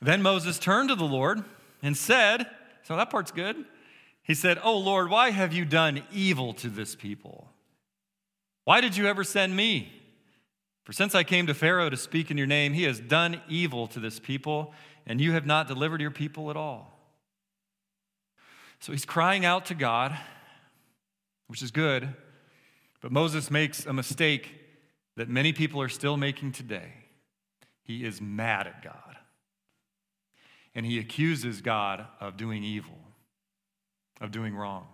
Then 0.00 0.22
Moses 0.22 0.58
turned 0.58 0.88
to 0.88 0.94
the 0.94 1.04
Lord 1.04 1.44
and 1.82 1.96
said, 1.96 2.46
So 2.82 2.96
that 2.96 3.10
part's 3.10 3.30
good. 3.30 3.64
He 4.24 4.34
said, 4.34 4.58
Oh 4.62 4.76
Lord, 4.78 5.10
why 5.10 5.30
have 5.30 5.52
you 5.52 5.64
done 5.64 6.02
evil 6.10 6.54
to 6.54 6.68
this 6.68 6.96
people? 6.96 7.48
Why 8.64 8.80
did 8.80 8.96
you 8.96 9.06
ever 9.06 9.22
send 9.22 9.54
me? 9.54 9.92
For 10.84 10.92
since 10.92 11.14
I 11.14 11.24
came 11.24 11.46
to 11.46 11.54
Pharaoh 11.54 11.90
to 11.90 11.96
speak 11.96 12.30
in 12.30 12.38
your 12.38 12.46
name, 12.46 12.72
he 12.72 12.84
has 12.84 13.00
done 13.00 13.40
evil 13.48 13.86
to 13.88 14.00
this 14.00 14.18
people, 14.18 14.74
and 15.06 15.20
you 15.20 15.32
have 15.32 15.46
not 15.46 15.68
delivered 15.68 16.00
your 16.00 16.10
people 16.10 16.50
at 16.50 16.56
all. 16.56 16.98
So 18.80 18.92
he's 18.92 19.06
crying 19.06 19.44
out 19.44 19.66
to 19.66 19.74
God, 19.74 20.16
which 21.46 21.62
is 21.62 21.70
good, 21.70 22.08
but 23.00 23.12
Moses 23.12 23.50
makes 23.50 23.86
a 23.86 23.92
mistake 23.92 24.54
that 25.16 25.28
many 25.28 25.52
people 25.52 25.80
are 25.80 25.88
still 25.88 26.16
making 26.16 26.52
today. 26.52 26.92
He 27.82 28.04
is 28.04 28.20
mad 28.20 28.66
at 28.66 28.82
God, 28.82 29.16
and 30.74 30.84
he 30.84 30.98
accuses 30.98 31.60
God 31.60 32.06
of 32.20 32.36
doing 32.36 32.64
evil, 32.64 32.98
of 34.24 34.32
doing 34.32 34.56
wrong. 34.56 34.86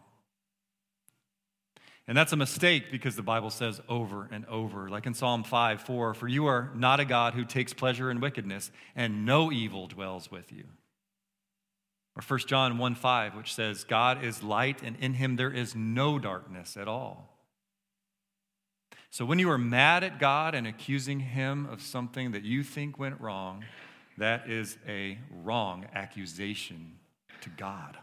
And 2.07 2.17
that's 2.17 2.33
a 2.33 2.37
mistake 2.37 2.91
because 2.91 3.15
the 3.15 3.23
Bible 3.23 3.51
says 3.51 3.81
over 3.89 4.29
and 4.33 4.45
over, 4.47 4.91
like 4.91 5.07
in 5.07 5.15
Psalm 5.15 5.45
5 5.45 5.83
4, 5.83 6.15
for 6.15 6.27
you 6.27 6.47
are 6.47 6.71
not 6.75 6.99
a 6.99 7.05
God 7.05 7.35
who 7.35 7.45
takes 7.45 7.73
pleasure 7.73 8.11
in 8.11 8.21
wickedness, 8.21 8.73
and 8.97 9.25
no 9.25 9.53
evil 9.53 9.87
dwells 9.87 10.31
with 10.31 10.51
you. 10.51 10.65
Or 12.17 12.23
1 12.27 12.41
John 12.49 12.79
1 12.79 12.95
5, 12.97 13.37
which 13.37 13.55
says, 13.55 13.85
God 13.85 14.25
is 14.25 14.43
light, 14.43 14.83
and 14.83 14.97
in 14.97 15.15
him 15.15 15.37
there 15.37 15.53
is 15.53 15.77
no 15.77 16.19
darkness 16.19 16.77
at 16.77 16.89
all. 16.89 17.39
So 19.11 19.25
when 19.25 19.39
you 19.39 19.51
are 19.51 19.59
mad 19.59 20.03
at 20.03 20.19
God 20.19 20.55
and 20.55 20.67
accusing 20.67 21.21
him 21.21 21.67
of 21.67 21.81
something 21.81 22.33
that 22.33 22.43
you 22.43 22.65
think 22.65 22.99
went 22.99 23.21
wrong, 23.21 23.65
that 24.19 24.51
is 24.51 24.79
a 24.87 25.19
wrong 25.43 25.87
accusation 25.95 26.99
to 27.43 27.51
God. 27.51 27.97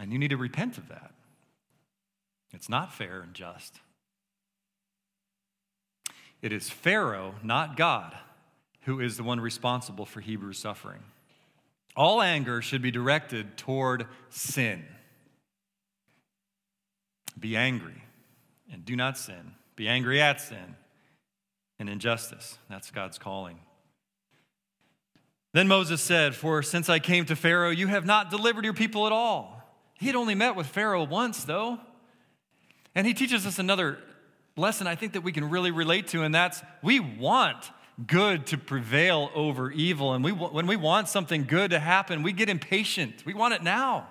And 0.00 0.12
you 0.12 0.18
need 0.18 0.28
to 0.28 0.38
repent 0.38 0.78
of 0.78 0.88
that. 0.88 1.12
It's 2.54 2.70
not 2.70 2.92
fair 2.92 3.20
and 3.20 3.34
just. 3.34 3.80
It 6.40 6.52
is 6.52 6.70
Pharaoh, 6.70 7.34
not 7.42 7.76
God, 7.76 8.16
who 8.82 8.98
is 8.98 9.18
the 9.18 9.22
one 9.22 9.40
responsible 9.40 10.06
for 10.06 10.20
Hebrew 10.20 10.54
suffering. 10.54 11.02
All 11.94 12.22
anger 12.22 12.62
should 12.62 12.80
be 12.80 12.90
directed 12.90 13.58
toward 13.58 14.06
sin. 14.30 14.86
Be 17.38 17.54
angry 17.54 18.02
and 18.72 18.86
do 18.86 18.96
not 18.96 19.18
sin. 19.18 19.52
Be 19.76 19.86
angry 19.86 20.18
at 20.18 20.40
sin 20.40 20.76
and 21.78 21.90
injustice. 21.90 22.56
That's 22.70 22.90
God's 22.90 23.18
calling. 23.18 23.58
Then 25.52 25.68
Moses 25.68 26.00
said, 26.00 26.34
For 26.34 26.62
since 26.62 26.88
I 26.88 27.00
came 27.00 27.26
to 27.26 27.36
Pharaoh, 27.36 27.70
you 27.70 27.88
have 27.88 28.06
not 28.06 28.30
delivered 28.30 28.64
your 28.64 28.72
people 28.72 29.06
at 29.06 29.12
all. 29.12 29.59
He 30.00 30.06
had 30.06 30.16
only 30.16 30.34
met 30.34 30.56
with 30.56 30.66
Pharaoh 30.66 31.04
once, 31.04 31.44
though. 31.44 31.78
And 32.94 33.06
he 33.06 33.12
teaches 33.12 33.46
us 33.46 33.58
another 33.58 33.98
lesson 34.56 34.86
I 34.86 34.94
think 34.94 35.12
that 35.12 35.20
we 35.20 35.30
can 35.30 35.50
really 35.50 35.70
relate 35.70 36.08
to, 36.08 36.22
and 36.22 36.34
that's 36.34 36.62
we 36.82 37.00
want 37.00 37.70
good 38.06 38.46
to 38.46 38.56
prevail 38.56 39.30
over 39.34 39.70
evil. 39.70 40.14
And 40.14 40.24
we, 40.24 40.32
when 40.32 40.66
we 40.66 40.76
want 40.76 41.08
something 41.08 41.44
good 41.44 41.72
to 41.72 41.78
happen, 41.78 42.22
we 42.22 42.32
get 42.32 42.48
impatient. 42.48 43.26
We 43.26 43.34
want 43.34 43.52
it 43.52 43.62
now. 43.62 44.08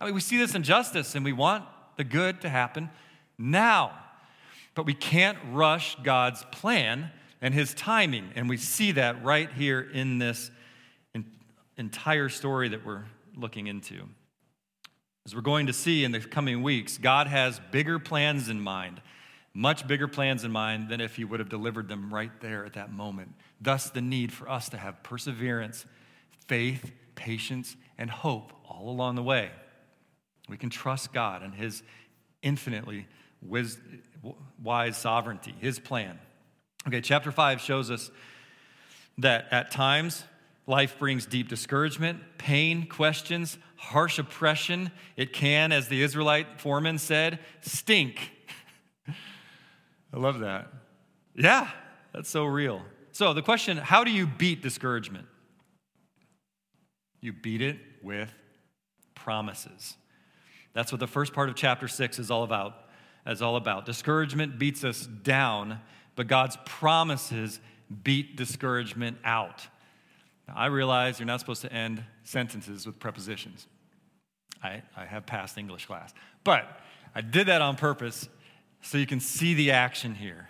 I 0.00 0.04
mean, 0.04 0.14
we 0.14 0.20
see 0.20 0.36
this 0.36 0.54
injustice 0.54 1.16
and 1.16 1.24
we 1.24 1.32
want 1.32 1.64
the 1.96 2.04
good 2.04 2.40
to 2.42 2.48
happen 2.48 2.88
now. 3.36 3.98
But 4.76 4.86
we 4.86 4.94
can't 4.94 5.38
rush 5.50 5.96
God's 6.04 6.44
plan 6.52 7.10
and 7.40 7.52
his 7.52 7.74
timing. 7.74 8.30
And 8.36 8.48
we 8.48 8.58
see 8.58 8.92
that 8.92 9.24
right 9.24 9.52
here 9.52 9.80
in 9.80 10.18
this 10.18 10.52
entire 11.76 12.28
story 12.28 12.68
that 12.68 12.86
we're 12.86 13.04
looking 13.36 13.66
into. 13.66 14.08
As 15.24 15.34
we're 15.34 15.40
going 15.40 15.66
to 15.66 15.72
see 15.72 16.04
in 16.04 16.12
the 16.12 16.20
coming 16.20 16.62
weeks, 16.62 16.98
God 16.98 17.26
has 17.26 17.60
bigger 17.70 17.98
plans 17.98 18.48
in 18.48 18.60
mind 18.60 19.00
much 19.54 19.86
bigger 19.86 20.08
plans 20.08 20.44
in 20.44 20.52
mind 20.52 20.88
than 20.88 21.00
if 21.00 21.16
he 21.16 21.24
would 21.24 21.40
have 21.40 21.48
delivered 21.48 21.88
them 21.88 22.12
right 22.12 22.32
there 22.40 22.64
at 22.64 22.72
that 22.74 22.92
moment. 22.92 23.34
Thus, 23.60 23.90
the 23.90 24.00
need 24.00 24.32
for 24.32 24.48
us 24.48 24.68
to 24.70 24.76
have 24.76 25.02
perseverance, 25.02 25.84
faith, 26.46 26.92
patience, 27.14 27.76
and 27.98 28.10
hope 28.10 28.52
all 28.64 28.88
along 28.88 29.16
the 29.16 29.22
way. 29.22 29.50
We 30.48 30.56
can 30.56 30.70
trust 30.70 31.12
God 31.12 31.42
and 31.42 31.54
his 31.54 31.82
infinitely 32.42 33.06
wise 33.42 34.96
sovereignty, 34.96 35.54
his 35.60 35.78
plan. 35.78 36.18
Okay, 36.88 37.00
chapter 37.00 37.30
5 37.30 37.60
shows 37.60 37.90
us 37.90 38.10
that 39.18 39.46
at 39.50 39.70
times 39.70 40.24
life 40.66 40.98
brings 40.98 41.26
deep 41.26 41.48
discouragement, 41.48 42.20
pain, 42.38 42.86
questions, 42.86 43.58
harsh 43.76 44.18
oppression. 44.18 44.90
It 45.16 45.32
can, 45.32 45.72
as 45.72 45.88
the 45.88 46.02
Israelite 46.02 46.60
foreman 46.60 46.98
said, 46.98 47.38
stink 47.60 48.32
I 50.12 50.18
love 50.18 50.40
that. 50.40 50.68
Yeah, 51.34 51.68
that's 52.12 52.28
so 52.28 52.44
real. 52.44 52.82
So, 53.12 53.32
the 53.32 53.42
question 53.42 53.76
how 53.78 54.04
do 54.04 54.10
you 54.10 54.26
beat 54.26 54.62
discouragement? 54.62 55.26
You 57.20 57.32
beat 57.32 57.62
it 57.62 57.78
with 58.02 58.32
promises. 59.14 59.96
That's 60.74 60.90
what 60.92 61.00
the 61.00 61.06
first 61.06 61.32
part 61.32 61.48
of 61.48 61.54
chapter 61.54 61.88
6 61.88 62.18
is 62.18 62.30
all 62.30 62.42
about. 62.42 62.74
Is 63.26 63.40
all 63.40 63.56
about. 63.56 63.86
Discouragement 63.86 64.58
beats 64.58 64.82
us 64.82 65.06
down, 65.06 65.80
but 66.16 66.26
God's 66.26 66.58
promises 66.64 67.60
beat 68.02 68.36
discouragement 68.36 69.16
out. 69.24 69.66
Now, 70.48 70.54
I 70.56 70.66
realize 70.66 71.18
you're 71.18 71.26
not 71.26 71.40
supposed 71.40 71.62
to 71.62 71.72
end 71.72 72.02
sentences 72.24 72.86
with 72.86 72.98
prepositions. 72.98 73.66
I, 74.62 74.82
I 74.96 75.04
have 75.04 75.26
passed 75.26 75.58
English 75.58 75.86
class. 75.86 76.12
But 76.44 76.80
I 77.14 77.20
did 77.20 77.48
that 77.48 77.62
on 77.62 77.76
purpose 77.76 78.28
so 78.80 78.98
you 78.98 79.06
can 79.06 79.20
see 79.20 79.54
the 79.54 79.72
action 79.72 80.14
here. 80.14 80.48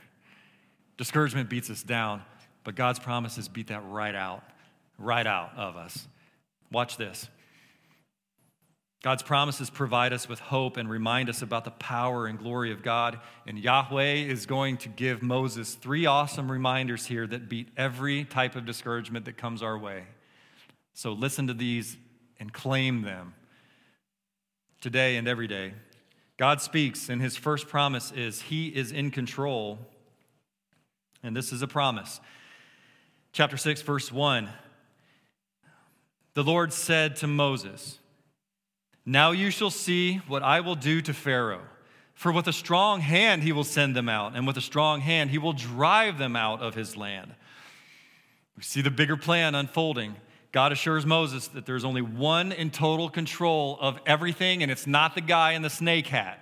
Discouragement 0.97 1.49
beats 1.49 1.71
us 1.71 1.82
down, 1.82 2.23
but 2.64 2.75
God's 2.75 2.99
promises 2.99 3.49
beat 3.49 3.69
that 3.69 3.82
right 3.88 4.14
out, 4.14 4.43
right 4.99 5.26
out 5.26 5.52
of 5.56 5.76
us. 5.76 6.06
Watch 6.71 6.97
this. 6.97 7.28
God's 9.02 9.25
promises 9.25 9.69
provide 9.69 10.12
us 10.12 10.28
with 10.28 10.38
hope 10.38 10.76
and 10.76 10.88
remind 10.88 11.28
us 11.28 11.43
about 11.43 11.65
the 11.65 11.73
power 11.73 12.26
and 12.26 12.38
glory 12.38 12.71
of 12.71 12.84
God. 12.84 13.19
And 13.49 13.58
Yahweh 13.58 14.15
is 14.15 14.47
going 14.47 14.76
to 14.78 14.88
give 14.88 15.23
Moses 15.23 15.75
three 15.75 16.06
awesome 16.06 16.50
reminders 16.50 17.06
here 17.06 17.26
that 17.26 17.49
beat 17.49 17.69
every 17.76 18.25
type 18.25 18.54
of 18.54 18.65
discouragement 18.65 19.25
that 19.25 19.36
comes 19.36 19.60
our 19.60 19.76
way. 19.76 20.04
So 20.95 21.12
listen 21.12 21.49
to 21.49 21.54
these 21.54 21.97
and 22.38 22.52
claim 22.52 23.02
them 23.02 23.34
today 24.80 25.17
and 25.17 25.26
every 25.26 25.49
day. 25.49 25.75
God 26.36 26.60
speaks, 26.60 27.08
and 27.08 27.21
his 27.21 27.36
first 27.36 27.69
promise 27.69 28.12
is 28.12 28.43
He 28.43 28.69
is 28.69 28.93
in 28.93 29.10
control. 29.10 29.78
And 31.25 31.36
this 31.36 31.52
is 31.52 31.62
a 31.62 31.69
promise. 31.69 32.21
Chapter 33.32 33.56
6, 33.56 33.82
verse 33.82 34.12
1. 34.12 34.49
The 36.34 36.45
Lord 36.45 36.73
said 36.73 37.17
to 37.17 37.26
Moses, 37.26 37.99
Now 39.04 39.32
you 39.32 39.50
shall 39.50 39.71
see 39.71 40.17
what 40.28 40.43
I 40.43 40.60
will 40.60 40.76
do 40.76 41.00
to 41.02 41.12
Pharaoh. 41.12 41.62
For 42.15 42.30
with 42.30 42.47
a 42.47 42.52
strong 42.52 43.00
hand 43.00 43.43
he 43.43 43.52
will 43.52 43.65
send 43.65 43.97
them 43.97 44.08
out, 44.08 44.36
and 44.36 44.47
with 44.47 44.56
a 44.56 44.60
strong 44.60 45.00
hand 45.00 45.30
he 45.30 45.38
will 45.38 45.52
drive 45.52 46.19
them 46.19 46.36
out 46.36 46.62
of 46.62 46.75
his 46.75 46.97
land. 46.97 47.34
We 48.56 48.62
see 48.62 48.80
the 48.80 48.91
bigger 48.91 49.17
plan 49.17 49.54
unfolding. 49.54 50.15
God 50.52 50.71
assures 50.71 51.06
Moses 51.06 51.49
that 51.49 51.65
there's 51.65 51.84
only 51.84 52.02
one 52.02 52.52
in 52.52 52.71
total 52.71 53.08
control 53.08 53.78
of 53.80 53.99
everything, 54.06 54.62
and 54.62 54.71
it's 54.71 54.86
not 54.86 55.15
the 55.15 55.21
guy 55.21 55.52
in 55.52 55.62
the 55.62 55.71
snake 55.71 56.06
hat, 56.06 56.38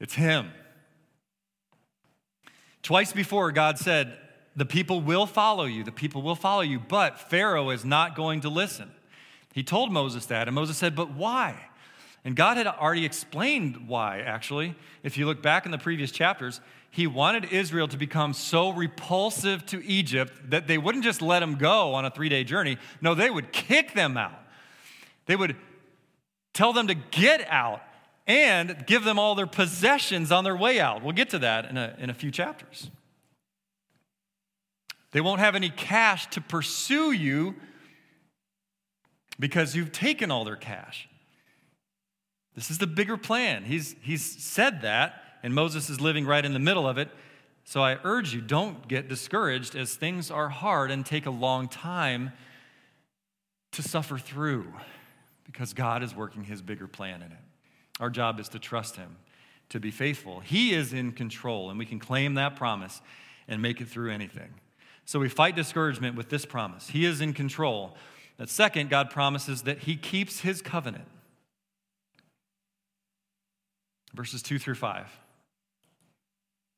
it's 0.00 0.14
him. 0.14 0.50
Twice 2.82 3.12
before, 3.12 3.52
God 3.52 3.78
said, 3.78 4.16
The 4.56 4.64
people 4.64 5.00
will 5.00 5.26
follow 5.26 5.64
you, 5.64 5.84
the 5.84 5.92
people 5.92 6.22
will 6.22 6.34
follow 6.34 6.62
you, 6.62 6.80
but 6.80 7.20
Pharaoh 7.20 7.70
is 7.70 7.84
not 7.84 8.16
going 8.16 8.40
to 8.40 8.48
listen. 8.48 8.90
He 9.52 9.62
told 9.62 9.92
Moses 9.92 10.26
that, 10.26 10.48
and 10.48 10.54
Moses 10.54 10.76
said, 10.76 10.94
But 10.94 11.12
why? 11.12 11.68
And 12.24 12.36
God 12.36 12.56
had 12.56 12.66
already 12.66 13.04
explained 13.04 13.88
why, 13.88 14.20
actually. 14.20 14.74
If 15.02 15.16
you 15.16 15.26
look 15.26 15.42
back 15.42 15.64
in 15.64 15.72
the 15.72 15.78
previous 15.78 16.10
chapters, 16.10 16.60
he 16.90 17.06
wanted 17.06 17.46
Israel 17.52 17.88
to 17.88 17.96
become 17.96 18.32
so 18.32 18.70
repulsive 18.70 19.64
to 19.66 19.84
Egypt 19.84 20.32
that 20.50 20.66
they 20.66 20.78
wouldn't 20.78 21.04
just 21.04 21.22
let 21.22 21.40
them 21.40 21.56
go 21.56 21.94
on 21.94 22.04
a 22.04 22.10
three 22.10 22.28
day 22.28 22.44
journey. 22.44 22.78
No, 23.00 23.14
they 23.14 23.30
would 23.30 23.52
kick 23.52 23.94
them 23.94 24.16
out. 24.16 24.38
They 25.26 25.36
would 25.36 25.56
tell 26.54 26.72
them 26.72 26.88
to 26.88 26.94
get 26.94 27.46
out 27.48 27.82
and 28.26 28.84
give 28.86 29.04
them 29.04 29.18
all 29.18 29.34
their 29.34 29.46
possessions 29.46 30.32
on 30.32 30.44
their 30.44 30.56
way 30.56 30.80
out. 30.80 31.02
We'll 31.02 31.12
get 31.12 31.30
to 31.30 31.38
that 31.40 31.66
in 31.66 31.76
a, 31.76 31.94
in 31.98 32.10
a 32.10 32.14
few 32.14 32.30
chapters. 32.30 32.90
They 35.12 35.20
won't 35.20 35.40
have 35.40 35.54
any 35.54 35.70
cash 35.70 36.28
to 36.30 36.40
pursue 36.40 37.12
you 37.12 37.54
because 39.38 39.74
you've 39.74 39.92
taken 39.92 40.30
all 40.30 40.44
their 40.44 40.56
cash. 40.56 41.08
This 42.54 42.70
is 42.70 42.78
the 42.78 42.86
bigger 42.86 43.16
plan. 43.16 43.64
He's, 43.64 43.94
he's 44.02 44.24
said 44.42 44.82
that 44.82 45.22
and 45.42 45.54
Moses 45.54 45.88
is 45.90 46.00
living 46.00 46.26
right 46.26 46.44
in 46.44 46.52
the 46.52 46.58
middle 46.58 46.88
of 46.88 46.98
it. 46.98 47.08
So 47.64 47.82
I 47.82 47.98
urge 48.02 48.34
you, 48.34 48.40
don't 48.40 48.88
get 48.88 49.08
discouraged 49.08 49.76
as 49.76 49.94
things 49.94 50.30
are 50.30 50.48
hard 50.48 50.90
and 50.90 51.04
take 51.04 51.26
a 51.26 51.30
long 51.30 51.68
time 51.68 52.32
to 53.72 53.82
suffer 53.82 54.18
through 54.18 54.72
because 55.44 55.74
God 55.74 56.02
is 56.02 56.14
working 56.14 56.44
his 56.44 56.62
bigger 56.62 56.86
plan 56.86 57.22
in 57.22 57.30
it. 57.30 57.38
Our 58.00 58.10
job 58.10 58.40
is 58.40 58.48
to 58.50 58.58
trust 58.58 58.96
him, 58.96 59.16
to 59.68 59.80
be 59.80 59.90
faithful. 59.90 60.40
He 60.40 60.72
is 60.72 60.92
in 60.92 61.12
control, 61.12 61.68
and 61.68 61.78
we 61.78 61.84
can 61.84 61.98
claim 61.98 62.34
that 62.34 62.56
promise 62.56 63.02
and 63.48 63.60
make 63.60 63.80
it 63.80 63.88
through 63.88 64.12
anything. 64.12 64.54
So 65.04 65.18
we 65.18 65.28
fight 65.28 65.56
discouragement 65.56 66.16
with 66.16 66.28
this 66.28 66.44
promise 66.44 66.88
He 66.88 67.04
is 67.04 67.20
in 67.20 67.32
control. 67.32 67.96
That 68.38 68.48
second, 68.48 68.90
God 68.90 69.10
promises 69.10 69.62
that 69.62 69.80
He 69.80 69.96
keeps 69.96 70.40
His 70.40 70.62
covenant. 70.62 71.06
Verses 74.14 74.42
2 74.42 74.58
through 74.58 74.76
5. 74.76 75.06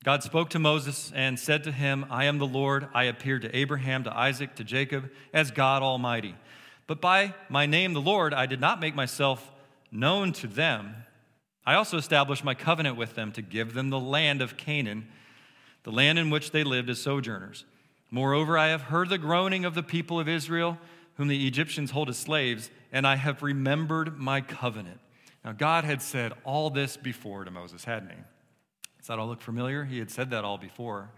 God 0.02 0.22
spoke 0.22 0.48
to 0.50 0.58
Moses 0.58 1.12
and 1.14 1.38
said 1.38 1.62
to 1.64 1.72
him, 1.72 2.06
I 2.08 2.24
am 2.24 2.38
the 2.38 2.46
Lord. 2.46 2.88
I 2.94 3.04
appeared 3.04 3.42
to 3.42 3.54
Abraham, 3.54 4.04
to 4.04 4.16
Isaac, 4.16 4.54
to 4.54 4.64
Jacob 4.64 5.10
as 5.34 5.50
God 5.50 5.82
Almighty. 5.82 6.34
But 6.86 7.02
by 7.02 7.34
my 7.50 7.66
name, 7.66 7.92
the 7.92 8.00
Lord, 8.00 8.32
I 8.32 8.46
did 8.46 8.60
not 8.60 8.80
make 8.80 8.94
myself 8.94 9.52
known 9.92 10.32
to 10.34 10.46
them. 10.46 10.94
I 11.66 11.74
also 11.74 11.98
established 11.98 12.44
my 12.44 12.54
covenant 12.54 12.96
with 12.96 13.14
them 13.14 13.30
to 13.32 13.42
give 13.42 13.74
them 13.74 13.90
the 13.90 14.00
land 14.00 14.40
of 14.40 14.56
Canaan, 14.56 15.06
the 15.82 15.92
land 15.92 16.18
in 16.18 16.30
which 16.30 16.50
they 16.50 16.64
lived 16.64 16.88
as 16.88 17.02
sojourners. 17.02 17.66
Moreover, 18.10 18.56
I 18.56 18.68
have 18.68 18.82
heard 18.82 19.10
the 19.10 19.18
groaning 19.18 19.66
of 19.66 19.74
the 19.74 19.82
people 19.82 20.18
of 20.18 20.28
Israel, 20.28 20.78
whom 21.20 21.28
the 21.28 21.46
Egyptians 21.46 21.90
hold 21.90 22.08
as 22.08 22.16
slaves, 22.16 22.70
and 22.90 23.06
I 23.06 23.16
have 23.16 23.42
remembered 23.42 24.16
my 24.16 24.40
covenant. 24.40 25.00
Now, 25.44 25.52
God 25.52 25.84
had 25.84 26.00
said 26.00 26.32
all 26.44 26.70
this 26.70 26.96
before 26.96 27.44
to 27.44 27.50
Moses, 27.50 27.84
hadn't 27.84 28.08
he? 28.08 28.16
Does 28.96 29.08
that 29.08 29.18
all 29.18 29.26
look 29.28 29.42
familiar? 29.42 29.84
He 29.84 29.98
had 29.98 30.10
said 30.10 30.30
that 30.30 30.46
all 30.46 30.56
before. 30.56 31.10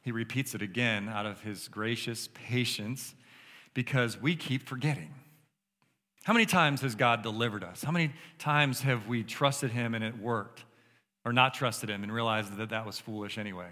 He 0.00 0.12
repeats 0.12 0.54
it 0.54 0.62
again 0.62 1.10
out 1.10 1.26
of 1.26 1.42
his 1.42 1.68
gracious 1.68 2.30
patience 2.32 3.14
because 3.74 4.18
we 4.18 4.34
keep 4.34 4.66
forgetting. 4.66 5.12
How 6.22 6.32
many 6.32 6.46
times 6.46 6.80
has 6.80 6.94
God 6.94 7.20
delivered 7.20 7.62
us? 7.64 7.84
How 7.84 7.92
many 7.92 8.14
times 8.38 8.80
have 8.80 9.08
we 9.08 9.22
trusted 9.24 9.72
him 9.72 9.94
and 9.94 10.02
it 10.02 10.18
worked? 10.18 10.64
or 11.24 11.32
not 11.32 11.54
trusted 11.54 11.88
him 11.88 12.02
and 12.02 12.12
realized 12.12 12.56
that 12.56 12.68
that 12.68 12.84
was 12.84 12.98
foolish 12.98 13.38
anyway. 13.38 13.70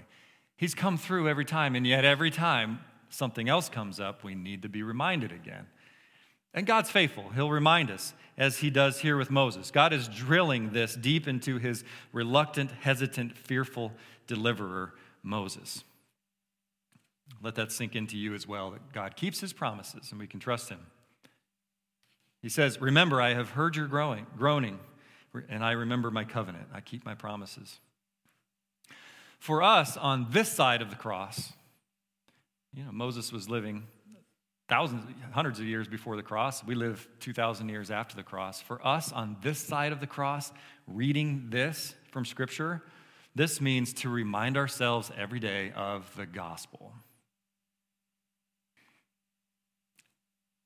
He's 0.56 0.74
come 0.74 0.96
through 0.96 1.28
every 1.28 1.44
time, 1.44 1.74
and 1.74 1.86
yet 1.86 2.04
every 2.04 2.30
time 2.30 2.80
something 3.12 3.48
else 3.48 3.68
comes 3.68 4.00
up, 4.00 4.24
we 4.24 4.34
need 4.34 4.62
to 4.62 4.68
be 4.68 4.82
reminded 4.82 5.32
again. 5.32 5.66
And 6.54 6.66
God's 6.66 6.90
faithful. 6.90 7.30
He'll 7.30 7.50
remind 7.50 7.90
us, 7.90 8.12
as 8.36 8.58
he 8.58 8.70
does 8.70 9.00
here 9.00 9.16
with 9.16 9.30
Moses. 9.30 9.70
God 9.70 9.92
is 9.92 10.08
drilling 10.08 10.70
this 10.70 10.94
deep 10.94 11.26
into 11.26 11.58
his 11.58 11.84
reluctant, 12.12 12.70
hesitant, 12.70 13.36
fearful 13.36 13.92
deliverer, 14.26 14.94
Moses. 15.22 15.84
Let 17.42 17.54
that 17.54 17.72
sink 17.72 17.96
into 17.96 18.16
you 18.16 18.34
as 18.34 18.46
well 18.46 18.70
that 18.72 18.92
God 18.92 19.16
keeps 19.16 19.40
his 19.40 19.52
promises 19.52 20.10
and 20.10 20.20
we 20.20 20.26
can 20.26 20.40
trust 20.40 20.68
him. 20.68 20.80
He 22.42 22.48
says, 22.48 22.80
Remember, 22.80 23.20
I 23.20 23.34
have 23.34 23.50
heard 23.50 23.76
your 23.76 23.86
growing, 23.86 24.26
groaning, 24.36 24.78
and 25.48 25.64
I 25.64 25.72
remember 25.72 26.10
my 26.10 26.24
covenant. 26.24 26.66
I 26.72 26.80
keep 26.80 27.04
my 27.04 27.14
promises. 27.14 27.78
For 29.38 29.62
us, 29.62 29.96
on 29.96 30.28
this 30.30 30.52
side 30.52 30.82
of 30.82 30.90
the 30.90 30.96
cross, 30.96 31.52
you 32.74 32.84
know, 32.84 32.92
Moses 32.92 33.32
was 33.32 33.48
living 33.48 33.86
thousands, 34.68 35.04
hundreds 35.32 35.58
of 35.60 35.66
years 35.66 35.86
before 35.86 36.16
the 36.16 36.22
cross. 36.22 36.64
We 36.64 36.74
live 36.74 37.06
2,000 37.20 37.68
years 37.68 37.90
after 37.90 38.16
the 38.16 38.22
cross. 38.22 38.62
For 38.62 38.84
us, 38.86 39.12
on 39.12 39.36
this 39.42 39.58
side 39.58 39.92
of 39.92 40.00
the 40.00 40.06
cross, 40.06 40.50
reading 40.86 41.48
this 41.50 41.94
from 42.10 42.24
Scripture, 42.24 42.82
this 43.34 43.60
means 43.60 43.92
to 43.94 44.08
remind 44.08 44.56
ourselves 44.56 45.10
every 45.16 45.40
day 45.40 45.72
of 45.76 46.10
the 46.16 46.26
gospel. 46.26 46.92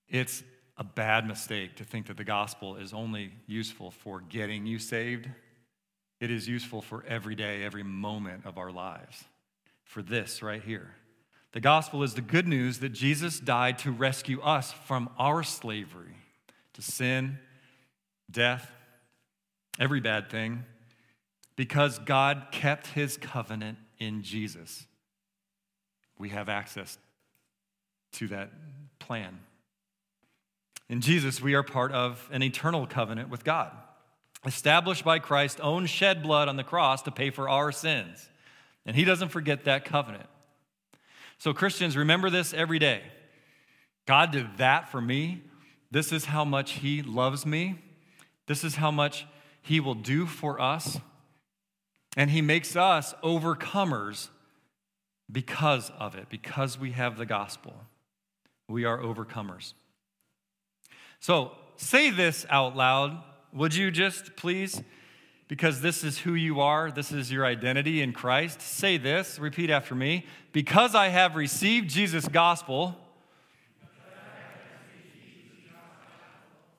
It's 0.09 0.45
a 0.79 0.85
bad 0.85 1.27
mistake 1.27 1.77
to 1.77 1.85
think 1.85 2.07
that 2.07 2.17
the 2.17 2.25
gospel 2.25 2.77
is 2.77 2.93
only 2.93 3.33
useful 3.47 3.91
for 3.91 4.21
getting 4.21 4.67
you 4.67 4.79
saved. 4.79 5.29
It 6.21 6.31
is 6.31 6.47
useful 6.47 6.81
for 6.81 7.05
every 7.09 7.35
day, 7.35 7.65
every 7.65 7.83
moment 7.83 8.47
of 8.47 8.59
our 8.59 8.71
lives. 8.71 9.25
For 9.85 10.03
this 10.03 10.43
right 10.43 10.63
here. 10.63 10.95
The 11.57 11.63
gospel 11.63 12.03
is 12.03 12.13
the 12.13 12.21
good 12.21 12.47
news 12.47 12.81
that 12.81 12.91
Jesus 12.91 13.41
died 13.41 13.79
to 13.79 13.91
rescue 13.91 14.43
us 14.43 14.73
from 14.73 15.09
our 15.19 15.43
slavery 15.43 16.15
to 16.75 16.83
sin, 16.83 17.39
death, 18.31 18.71
every 19.79 20.01
bad 20.01 20.29
thing, 20.29 20.67
because 21.57 21.99
God 22.01 22.49
kept 22.53 22.89
his 22.89 23.17
covenant 23.17 23.79
in 23.99 24.23
Jesus. 24.23 24.87
We 26.19 26.29
have 26.29 26.51
access 26.51 26.99
to 28.13 28.29
that 28.29 28.51
plan. 28.99 29.39
In 30.91 31.01
Jesus, 31.01 31.41
we 31.41 31.55
are 31.55 31.63
part 31.63 31.91
of 31.93 32.29
an 32.31 32.43
eternal 32.43 32.87
covenant 32.87 33.31
with 33.31 33.45
God, 33.45 33.73
established 34.45 35.07
by 35.07 35.21
Christ's 35.21 35.61
own 35.61 35.87
shed 35.87 36.23
blood 36.23 36.49
on 36.49 36.57
the 36.57 36.65
cross 36.65 37.01
to 37.05 37.11
pay 37.11 37.31
for 37.31 37.49
our 37.49 37.73
sins. 37.73 38.29
And 38.85 38.95
He 38.95 39.05
doesn't 39.07 39.31
forget 39.31 39.65
that 39.65 39.87
covenant. 39.87 40.27
So, 41.39 41.53
Christians, 41.53 41.97
remember 41.97 42.31
this 42.31 42.55
every 42.55 42.79
day. 42.79 43.03
God 44.07 44.31
did 44.31 44.59
that 44.59 44.89
for 44.89 45.01
me. 45.01 45.43
This 45.91 46.13
is 46.13 46.27
how 46.27 46.45
much 46.45 46.73
He 46.73 47.03
loves 47.03 47.45
me. 47.45 47.79
This 48.47 48.65
is 48.65 48.77
how 48.77 48.91
much 48.91 49.27
He 49.61 49.81
will 49.81 49.95
do 49.95 50.27
for 50.27 50.61
us. 50.61 50.99
And 52.17 52.31
He 52.31 52.41
makes 52.41 52.77
us 52.77 53.15
overcomers 53.23 54.29
because 55.31 55.91
of 55.99 56.15
it, 56.15 56.29
because 56.31 56.79
we 56.79 56.93
have 56.93 57.19
the 57.19 57.27
gospel. 57.27 57.75
We 58.69 58.85
are 58.85 58.99
overcomers. 58.99 59.75
So 61.21 61.53
say 61.77 62.11
this 62.11 62.47
out 62.49 62.77
loud. 62.77 63.23
Would 63.53 63.75
you 63.75 63.91
just 63.91 64.37
please? 64.37 64.83
Because 65.49 65.81
this 65.81 66.03
is 66.03 66.19
who 66.19 66.35
you 66.35 66.61
are, 66.61 66.91
this 66.91 67.13
is 67.13 67.31
your 67.31 67.47
identity 67.47 68.03
in 68.03 68.13
Christ. 68.13 68.61
Say 68.61 68.97
this, 68.97 69.39
repeat 69.39 69.71
after 69.71 69.95
me. 69.95 70.27
Because 70.53 70.95
I 70.95 71.09
have 71.09 71.37
received 71.37 71.89
Jesus' 71.89 72.27
gospel, 72.27 72.97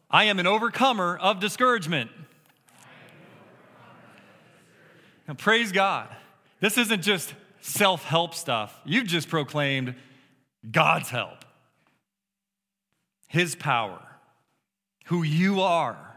I 0.10 0.26
am 0.26 0.40
an 0.40 0.48
overcomer 0.48 1.18
of 1.18 1.40
discouragement. 1.40 2.12
And 5.28 5.38
praise 5.38 5.72
God. 5.72 6.08
This 6.60 6.78
isn't 6.78 7.02
just 7.02 7.34
self 7.62 8.04
help 8.04 8.34
stuff. 8.34 8.80
You've 8.86 9.08
just 9.08 9.30
proclaimed 9.30 9.96
God's 10.70 11.10
help, 11.10 11.46
His 13.28 13.56
power, 13.56 14.02
who 15.06 15.24
you 15.24 15.62
are. 15.62 16.17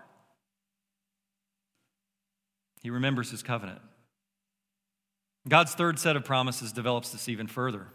He 2.80 2.90
remembers 2.90 3.30
his 3.30 3.42
covenant. 3.42 3.80
God's 5.48 5.74
third 5.74 5.98
set 5.98 6.16
of 6.16 6.24
promises 6.24 6.72
develops 6.72 7.10
this 7.10 7.28
even 7.28 7.46
further. 7.46 7.86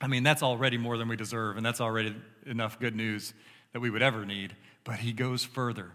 I 0.00 0.06
mean, 0.06 0.22
that's 0.22 0.42
already 0.42 0.78
more 0.78 0.96
than 0.96 1.08
we 1.08 1.16
deserve, 1.16 1.56
and 1.56 1.64
that's 1.64 1.80
already 1.80 2.14
enough 2.46 2.78
good 2.78 2.96
news 2.96 3.34
that 3.72 3.80
we 3.80 3.90
would 3.90 4.02
ever 4.02 4.24
need. 4.24 4.56
But 4.84 4.96
he 4.96 5.12
goes 5.12 5.44
further. 5.44 5.92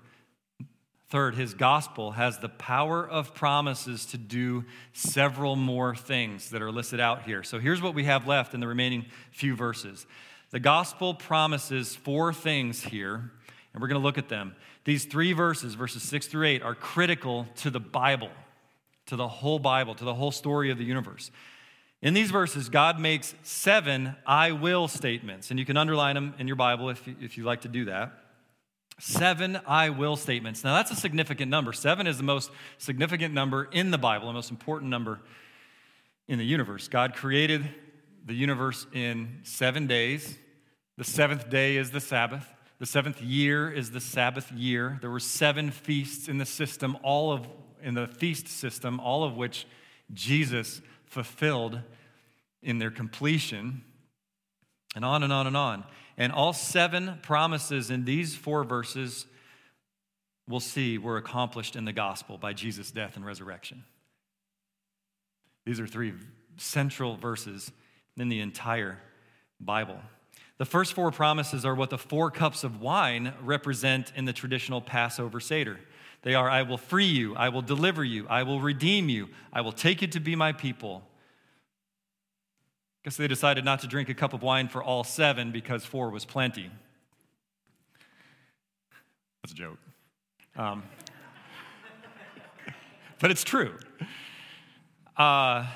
Third, 1.10 1.36
his 1.36 1.54
gospel 1.54 2.12
has 2.12 2.40
the 2.40 2.50
power 2.50 3.08
of 3.08 3.34
promises 3.34 4.06
to 4.08 4.18
do 4.18 4.66
several 4.94 5.56
more 5.56 5.96
things 5.96 6.50
that 6.50 6.62
are 6.62 6.72
listed 6.72 7.00
out 7.00 7.24
here. 7.24 7.44
So 7.44 7.60
here's 7.60 7.82
what 7.82 7.96
we 7.96 8.04
have 8.04 8.28
left 8.28 8.54
in 8.54 8.60
the 8.60 8.68
remaining 8.68 9.06
few 9.32 9.56
verses. 9.56 10.06
The 10.52 10.60
gospel 10.60 11.14
promises 11.14 11.96
four 11.96 12.34
things 12.34 12.84
here 12.84 13.32
and 13.78 13.82
we're 13.84 13.90
going 13.90 14.02
to 14.02 14.04
look 14.04 14.18
at 14.18 14.28
them. 14.28 14.56
These 14.88 15.04
three 15.04 15.34
verses, 15.34 15.74
verses 15.74 16.02
six 16.02 16.28
through 16.28 16.48
eight, 16.48 16.64
are 16.64 16.74
critical 16.74 17.46
to 17.58 17.70
the 17.70 17.80
Bible, 17.82 18.30
to 19.08 19.18
the 19.18 19.28
whole 19.28 19.60
Bible, 19.60 19.96
to 19.96 20.06
the 20.06 20.14
whole 20.14 20.32
story 20.32 20.72
of 20.72 20.78
the 20.78 20.86
universe. 20.86 21.30
In 22.02 22.14
these 22.14 22.32
verses, 22.32 22.70
God 22.70 22.98
makes 22.98 23.36
seven 23.44 24.16
I 24.26 24.54
will 24.54 24.88
statements, 24.88 25.52
and 25.52 25.60
you 25.60 25.66
can 25.66 25.76
underline 25.76 26.16
them 26.16 26.36
in 26.40 26.48
your 26.48 26.56
Bible 26.56 26.90
if 26.90 27.06
you, 27.06 27.18
if 27.20 27.38
you 27.38 27.44
like 27.44 27.64
to 27.64 27.68
do 27.68 27.84
that. 27.84 28.14
Seven 28.98 29.60
I 29.68 29.90
will 29.90 30.16
statements. 30.16 30.64
Now, 30.64 30.76
that's 30.76 30.92
a 30.92 30.96
significant 30.96 31.52
number. 31.52 31.74
Seven 31.74 32.08
is 32.08 32.16
the 32.16 32.24
most 32.24 32.50
significant 32.78 33.34
number 33.34 33.66
in 33.66 33.92
the 33.92 33.98
Bible, 33.98 34.28
the 34.28 34.34
most 34.34 34.52
important 34.52 34.90
number 34.90 35.20
in 36.30 36.38
the 36.38 36.46
universe. 36.46 36.88
God 36.88 37.14
created 37.14 37.68
the 38.26 38.34
universe 38.34 38.88
in 38.94 39.42
seven 39.44 39.86
days. 39.86 40.38
The 40.98 41.04
seventh 41.04 41.50
day 41.50 41.76
is 41.76 41.92
the 41.92 42.00
Sabbath. 42.00 42.48
The 42.80 42.86
seventh 42.86 43.22
year 43.22 43.72
is 43.72 43.92
the 43.92 44.00
Sabbath 44.00 44.52
year. 44.52 44.98
There 45.02 45.10
were 45.10 45.20
seven 45.20 45.72
feasts 45.72 46.28
in 46.28 46.38
the 46.38 46.46
system, 46.46 46.98
all 47.04 47.32
of 47.32 47.48
in 47.82 47.94
the 47.94 48.08
feast 48.08 48.48
system, 48.48 49.00
all 49.00 49.24
of 49.24 49.36
which 49.36 49.66
Jesus 50.14 50.82
fulfilled 51.06 51.80
in 52.62 52.80
their 52.80 52.92
completion. 52.92 53.84
And 54.96 55.06
on 55.06 55.24
and 55.24 55.32
on 55.32 55.48
and 55.48 55.56
on. 55.56 55.84
And 56.18 56.32
all 56.32 56.54
seven 56.54 57.20
promises 57.22 57.92
in 57.92 58.06
these 58.06 58.36
four 58.36 58.64
verses 58.64 59.26
we'll 60.48 60.60
see 60.60 60.98
were 60.98 61.18
accomplished 61.18 61.76
in 61.76 61.86
the 61.86 61.94
gospel 61.94 62.38
by 62.38 62.54
Jesus' 62.54 62.90
death 62.90 63.16
and 63.16 63.26
resurrection. 63.26 63.84
These 65.66 65.80
are 65.80 65.88
three 65.88 66.14
central 66.56 67.18
verses 67.18 67.72
in 68.16 68.30
the 68.30 68.40
entire 68.40 68.98
Bible. 69.60 70.00
The 70.58 70.66
first 70.66 70.94
four 70.94 71.12
promises 71.12 71.66
are 71.66 71.76
what 71.76 71.92
the 71.92 71.98
four 71.98 72.32
cups 72.32 72.64
of 72.64 72.82
wine 72.82 73.34
represent 73.44 74.12
in 74.16 74.26
the 74.26 74.34
traditional 74.34 74.82
Passover 74.82 75.40
Seder. 75.40 75.80
They 76.24 76.34
are 76.34 76.50
I 76.50 76.64
will 76.64 76.80
free 76.80 77.06
you, 77.06 77.36
I 77.36 77.50
will 77.50 77.62
deliver 77.62 78.04
you, 78.04 78.26
I 78.28 78.44
will 78.44 78.60
redeem 78.60 79.08
you, 79.08 79.30
I 79.54 79.62
will 79.62 79.72
take 79.72 80.02
you 80.02 80.08
to 80.08 80.20
be 80.20 80.36
my 80.36 80.52
people. 80.52 81.04
Guess 83.04 83.18
they 83.18 83.28
decided 83.28 83.64
not 83.64 83.82
to 83.82 83.88
drink 83.88 84.10
a 84.10 84.14
cup 84.16 84.34
of 84.34 84.42
wine 84.42 84.68
for 84.68 84.84
all 84.84 85.04
seven 85.04 85.52
because 85.52 85.86
four 85.86 86.10
was 86.10 86.26
plenty. 86.26 86.72
That's 89.44 89.54
a 89.54 89.56
joke. 89.56 89.78
Um, 90.56 90.84
but 93.20 93.30
it's 93.30 93.44
true. 93.44 93.78
Uh, 95.16 95.68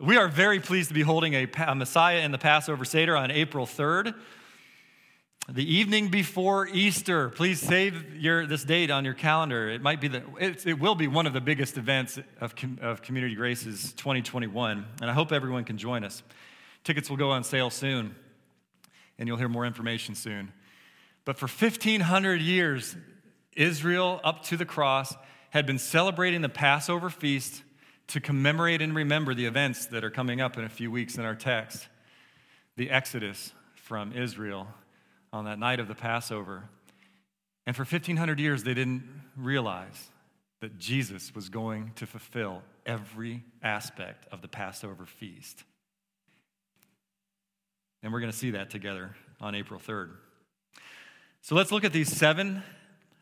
we 0.00 0.16
are 0.16 0.26
very 0.26 0.58
pleased 0.58 0.88
to 0.88 0.94
be 0.94 1.02
holding 1.02 1.34
a, 1.34 1.48
a 1.68 1.74
Messiah 1.74 2.20
in 2.20 2.32
the 2.32 2.38
Passover 2.38 2.84
Seder 2.84 3.16
on 3.16 3.30
April 3.30 3.64
3rd. 3.64 4.14
The 5.48 5.62
evening 5.62 6.08
before 6.08 6.66
Easter, 6.66 7.28
please 7.28 7.60
save 7.60 8.16
your, 8.16 8.44
this 8.46 8.64
date 8.64 8.90
on 8.90 9.04
your 9.04 9.14
calendar. 9.14 9.68
It 9.68 9.82
might 9.82 10.00
be 10.00 10.08
the, 10.08 10.22
it 10.40 10.80
will 10.80 10.94
be 10.94 11.06
one 11.06 11.26
of 11.26 11.32
the 11.32 11.40
biggest 11.40 11.76
events 11.76 12.18
of, 12.40 12.54
of 12.80 13.02
Community 13.02 13.36
Graces 13.36 13.92
2021, 13.92 14.84
and 15.00 15.10
I 15.10 15.12
hope 15.12 15.32
everyone 15.32 15.64
can 15.64 15.78
join 15.78 16.02
us. 16.02 16.22
Tickets 16.82 17.08
will 17.08 17.18
go 17.18 17.30
on 17.30 17.44
sale 17.44 17.70
soon, 17.70 18.16
and 19.18 19.28
you'll 19.28 19.36
hear 19.36 19.48
more 19.48 19.66
information 19.66 20.14
soon. 20.14 20.52
But 21.24 21.38
for 21.38 21.46
1,500 21.46 22.40
years, 22.40 22.96
Israel, 23.54 24.20
up 24.24 24.42
to 24.44 24.56
the 24.56 24.64
cross, 24.64 25.14
had 25.50 25.66
been 25.66 25.78
celebrating 25.78 26.40
the 26.40 26.48
Passover 26.48 27.10
feast 27.10 27.62
to 28.08 28.20
commemorate 28.20 28.82
and 28.82 28.94
remember 28.94 29.34
the 29.34 29.46
events 29.46 29.86
that 29.86 30.04
are 30.04 30.10
coming 30.10 30.40
up 30.40 30.58
in 30.58 30.64
a 30.64 30.68
few 30.68 30.90
weeks 30.90 31.16
in 31.16 31.24
our 31.24 31.34
text 31.34 31.88
the 32.76 32.90
Exodus 32.90 33.52
from 33.74 34.12
Israel 34.12 34.66
on 35.32 35.44
that 35.44 35.58
night 35.58 35.78
of 35.78 35.86
the 35.86 35.94
Passover. 35.94 36.64
And 37.66 37.76
for 37.76 37.84
1,500 37.84 38.40
years, 38.40 38.64
they 38.64 38.74
didn't 38.74 39.04
realize 39.36 40.10
that 40.60 40.78
Jesus 40.78 41.34
was 41.34 41.48
going 41.48 41.92
to 41.96 42.06
fulfill 42.06 42.62
every 42.86 43.44
aspect 43.62 44.26
of 44.32 44.42
the 44.42 44.48
Passover 44.48 45.06
feast. 45.06 45.62
And 48.02 48.12
we're 48.12 48.20
going 48.20 48.32
to 48.32 48.38
see 48.38 48.50
that 48.52 48.70
together 48.70 49.14
on 49.40 49.54
April 49.54 49.80
3rd. 49.80 50.10
So 51.42 51.54
let's 51.54 51.70
look 51.70 51.84
at 51.84 51.92
these 51.92 52.10
seven 52.10 52.62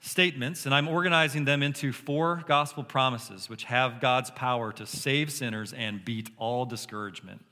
statements, 0.03 0.67
and 0.67 0.75
I'm 0.75 0.89
organizing 0.89 1.45
them 1.45 1.63
into 1.63 1.93
four 1.93 2.43
gospel 2.47 2.83
promises 2.83 3.49
which 3.49 3.65
have 3.65 4.01
God's 4.01 4.31
power 4.33 4.73
to 4.73 4.85
save 4.85 5.33
sinners 5.33 5.73
and 5.73 6.05
beat 6.05 6.29
all 6.37 6.67
discouragement. 6.67 7.45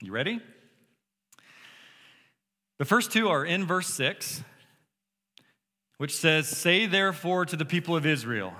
You 0.00 0.12
ready? 0.12 0.40
The 2.78 2.84
first 2.84 3.10
two 3.10 3.28
are 3.30 3.44
in 3.44 3.64
verse 3.64 3.88
6, 3.88 4.42
which 5.96 6.14
says, 6.14 6.46
Say 6.48 6.84
therefore 6.84 7.46
to 7.46 7.56
the 7.56 7.64
people 7.64 7.96
of 7.96 8.04
Israel, 8.04 8.52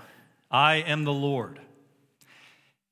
I 0.51 0.77
am 0.77 1.05
the 1.05 1.12
Lord. 1.12 1.61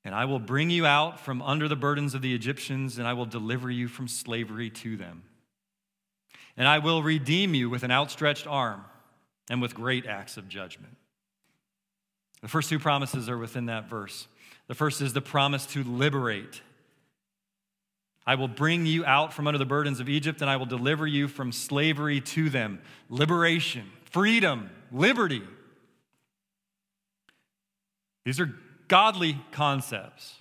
And 0.04 0.14
I 0.14 0.26
will 0.26 0.38
bring 0.38 0.68
you 0.68 0.84
out 0.84 1.18
from 1.18 1.40
under 1.40 1.66
the 1.66 1.76
burdens 1.76 2.14
of 2.14 2.20
the 2.20 2.34
Egyptians, 2.34 2.98
and 2.98 3.08
I 3.08 3.14
will 3.14 3.24
deliver 3.24 3.70
you 3.70 3.88
from 3.88 4.06
slavery 4.06 4.68
to 4.68 4.98
them. 4.98 5.22
And 6.58 6.68
I 6.68 6.80
will 6.80 7.02
redeem 7.02 7.54
you 7.54 7.70
with 7.70 7.82
an 7.82 7.90
outstretched 7.90 8.46
arm 8.46 8.84
and 9.50 9.60
with 9.60 9.74
great 9.74 10.06
acts 10.06 10.36
of 10.36 10.48
judgment. 10.48 10.96
The 12.42 12.48
first 12.48 12.68
two 12.68 12.78
promises 12.78 13.28
are 13.28 13.38
within 13.38 13.66
that 13.66 13.88
verse. 13.88 14.28
The 14.66 14.74
first 14.74 15.00
is 15.00 15.12
the 15.12 15.20
promise 15.20 15.66
to 15.66 15.82
liberate. 15.82 16.62
I 18.26 18.36
will 18.36 18.48
bring 18.48 18.86
you 18.86 19.04
out 19.04 19.32
from 19.32 19.46
under 19.46 19.58
the 19.58 19.66
burdens 19.66 20.00
of 20.00 20.08
Egypt, 20.08 20.40
and 20.40 20.50
I 20.50 20.56
will 20.56 20.66
deliver 20.66 21.06
you 21.06 21.28
from 21.28 21.52
slavery 21.52 22.20
to 22.20 22.48
them. 22.48 22.80
Liberation, 23.10 23.84
freedom, 24.04 24.70
liberty. 24.90 25.42
These 28.24 28.40
are 28.40 28.54
godly 28.88 29.38
concepts. 29.52 30.36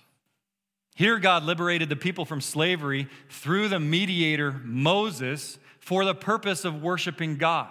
Here, 0.94 1.18
God 1.18 1.42
liberated 1.42 1.88
the 1.88 1.96
people 1.96 2.24
from 2.24 2.40
slavery 2.40 3.08
through 3.28 3.68
the 3.68 3.80
mediator 3.80 4.60
Moses 4.64 5.58
for 5.80 6.04
the 6.04 6.14
purpose 6.14 6.64
of 6.64 6.82
worshiping 6.82 7.36
God. 7.36 7.68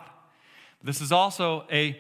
This 0.84 1.02
is 1.02 1.12
also 1.12 1.66
a 1.72 1.98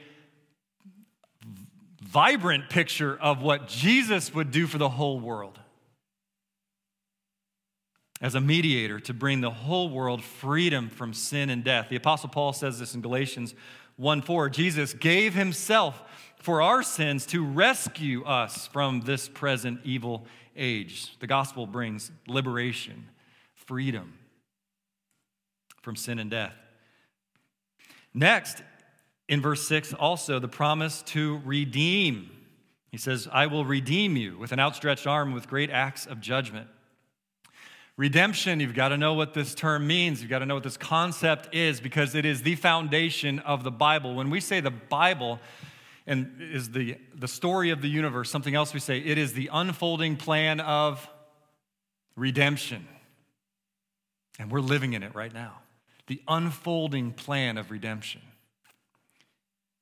vibrant 2.01 2.69
picture 2.69 3.17
of 3.19 3.41
what 3.41 3.67
Jesus 3.67 4.33
would 4.33 4.51
do 4.51 4.67
for 4.67 4.77
the 4.77 4.89
whole 4.89 5.19
world 5.19 5.59
as 8.21 8.35
a 8.35 8.41
mediator 8.41 8.99
to 9.01 9.13
bring 9.13 9.41
the 9.41 9.49
whole 9.49 9.89
world 9.89 10.23
freedom 10.23 10.89
from 10.89 11.13
sin 11.13 11.49
and 11.49 11.63
death. 11.63 11.89
The 11.89 11.95
Apostle 11.95 12.29
Paul 12.29 12.53
says 12.53 12.79
this 12.79 12.95
in 12.95 13.01
Galatians 13.01 13.55
1 13.97 14.21
4. 14.21 14.49
Jesus 14.49 14.93
gave 14.93 15.33
himself 15.33 16.01
for 16.37 16.61
our 16.61 16.83
sins 16.83 17.25
to 17.27 17.45
rescue 17.45 18.23
us 18.25 18.67
from 18.67 19.01
this 19.01 19.27
present 19.29 19.79
evil 19.83 20.25
age. 20.55 21.17
The 21.19 21.27
gospel 21.27 21.65
brings 21.65 22.11
liberation, 22.27 23.09
freedom 23.55 24.13
from 25.81 25.95
sin 25.95 26.19
and 26.19 26.29
death. 26.31 26.55
Next, 28.13 28.61
in 29.27 29.41
verse 29.41 29.67
6, 29.67 29.93
also 29.93 30.39
the 30.39 30.47
promise 30.47 31.01
to 31.03 31.41
redeem. 31.45 32.29
He 32.91 32.97
says, 32.97 33.27
I 33.31 33.47
will 33.47 33.65
redeem 33.65 34.17
you 34.17 34.37
with 34.37 34.51
an 34.51 34.59
outstretched 34.59 35.07
arm 35.07 35.33
with 35.33 35.47
great 35.47 35.69
acts 35.69 36.05
of 36.05 36.21
judgment. 36.21 36.67
Redemption, 37.95 38.59
you've 38.59 38.73
got 38.73 38.89
to 38.89 38.97
know 38.97 39.13
what 39.13 39.33
this 39.33 39.53
term 39.53 39.85
means. 39.85 40.21
You've 40.21 40.29
got 40.29 40.39
to 40.39 40.45
know 40.45 40.55
what 40.55 40.63
this 40.63 40.77
concept 40.77 41.53
is 41.53 41.79
because 41.79 42.15
it 42.15 42.25
is 42.25 42.41
the 42.41 42.55
foundation 42.55 43.39
of 43.39 43.63
the 43.63 43.71
Bible. 43.71 44.15
When 44.15 44.29
we 44.29 44.39
say 44.39 44.59
the 44.59 44.71
Bible, 44.71 45.39
and 46.05 46.41
is 46.41 46.69
the, 46.69 46.97
the 47.15 47.27
story 47.27 47.69
of 47.69 47.81
the 47.81 47.87
universe. 47.87 48.29
Something 48.29 48.55
else 48.55 48.73
we 48.73 48.79
say, 48.79 48.99
it 48.99 49.17
is 49.17 49.33
the 49.33 49.49
unfolding 49.51 50.17
plan 50.17 50.59
of 50.59 51.07
redemption. 52.15 52.87
And 54.39 54.51
we're 54.51 54.59
living 54.59 54.93
in 54.93 55.03
it 55.03 55.15
right 55.15 55.33
now. 55.33 55.59
The 56.07 56.21
unfolding 56.27 57.11
plan 57.13 57.57
of 57.57 57.71
redemption. 57.71 58.21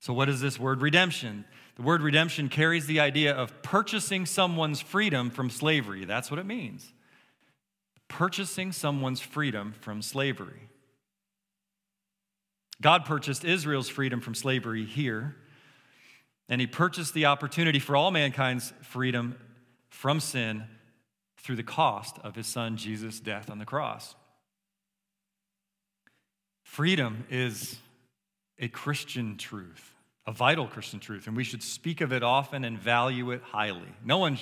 So, 0.01 0.11
what 0.13 0.27
is 0.27 0.41
this 0.41 0.59
word 0.59 0.81
redemption? 0.81 1.45
The 1.75 1.83
word 1.83 2.01
redemption 2.01 2.49
carries 2.49 2.85
the 2.85 2.99
idea 2.99 3.33
of 3.33 3.63
purchasing 3.63 4.25
someone's 4.25 4.81
freedom 4.81 5.29
from 5.29 5.49
slavery. 5.49 6.03
That's 6.03 6.29
what 6.29 6.39
it 6.39 6.45
means. 6.45 6.91
Purchasing 8.09 8.73
someone's 8.73 9.21
freedom 9.21 9.73
from 9.79 10.01
slavery. 10.01 10.67
God 12.81 13.05
purchased 13.05 13.45
Israel's 13.45 13.87
freedom 13.87 14.19
from 14.19 14.35
slavery 14.35 14.85
here 14.85 15.37
and 16.51 16.59
he 16.59 16.67
purchased 16.67 17.13
the 17.13 17.27
opportunity 17.27 17.79
for 17.79 17.95
all 17.95 18.11
mankind's 18.11 18.73
freedom 18.81 19.37
from 19.89 20.19
sin 20.19 20.65
through 21.37 21.55
the 21.55 21.63
cost 21.63 22.19
of 22.23 22.35
his 22.35 22.45
son 22.45 22.75
Jesus' 22.75 23.21
death 23.21 23.49
on 23.49 23.57
the 23.57 23.65
cross. 23.65 24.15
Freedom 26.63 27.25
is 27.29 27.77
a 28.59 28.67
Christian 28.67 29.37
truth, 29.37 29.90
a 30.27 30.31
vital 30.31 30.67
Christian 30.67 30.99
truth, 30.99 31.27
and 31.27 31.35
we 31.35 31.43
should 31.43 31.63
speak 31.63 32.01
of 32.01 32.13
it 32.13 32.23
often 32.23 32.63
and 32.63 32.77
value 32.77 33.31
it 33.31 33.41
highly. 33.41 33.87
No 34.03 34.17
one, 34.17 34.37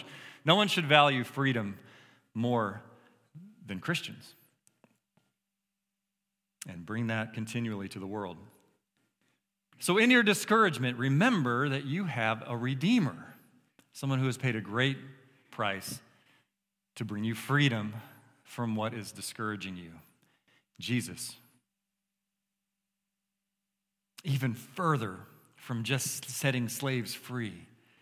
no 0.46 0.56
one 0.56 0.68
should 0.68 0.86
value 0.86 1.24
freedom 1.24 1.78
more 2.34 2.82
than 3.65 3.80
Christians 3.80 4.34
and 6.68 6.86
bring 6.86 7.08
that 7.08 7.34
continually 7.34 7.88
to 7.89 8.00
the 8.00 8.08
world. 8.08 8.38
So, 9.80 9.98
in 9.98 10.12
your 10.12 10.24
discouragement, 10.24 10.98
remember 10.98 11.70
that 11.70 11.86
you 11.86 12.04
have 12.04 12.44
a 12.46 12.58
Redeemer, 12.58 13.36
someone 13.94 14.20
who 14.20 14.26
has 14.26 14.38
paid 14.38 14.58
a 14.58 14.62
great 14.62 14.98
price 15.52 16.02
to 16.96 17.06
bring 17.06 17.24
you 17.24 17.34
freedom 17.34 17.94
from 18.44 18.76
what 18.76 18.94
is 18.94 19.12
discouraging 19.12 19.78
you 19.78 19.92
Jesus. 20.80 21.36
Even 24.26 24.54
further 24.54 25.15
from 25.69 25.84
just 25.84 26.27
setting 26.27 26.67
slaves 26.67 27.13
free, 27.13 27.53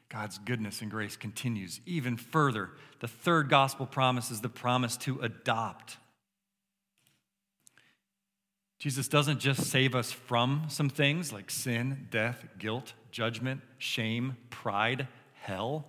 God's 0.07 0.37
goodness 0.37 0.81
and 0.81 0.89
grace 0.89 1.17
continues 1.17 1.81
even 1.85 2.15
further. 2.15 2.69
The 3.01 3.09
third 3.09 3.49
gospel 3.49 3.85
promise 3.85 4.31
is 4.31 4.39
the 4.39 4.47
promise 4.47 4.95
to 4.99 5.19
adopt. 5.19 5.97
Jesus 8.79 9.09
doesn't 9.09 9.39
just 9.39 9.63
save 9.63 9.95
us 9.95 10.13
from 10.13 10.63
some 10.69 10.89
things 10.89 11.33
like 11.33 11.51
sin, 11.51 12.07
death, 12.09 12.45
guilt, 12.57 12.93
judgment, 13.11 13.59
shame, 13.77 14.37
pride, 14.49 15.09
hell. 15.33 15.87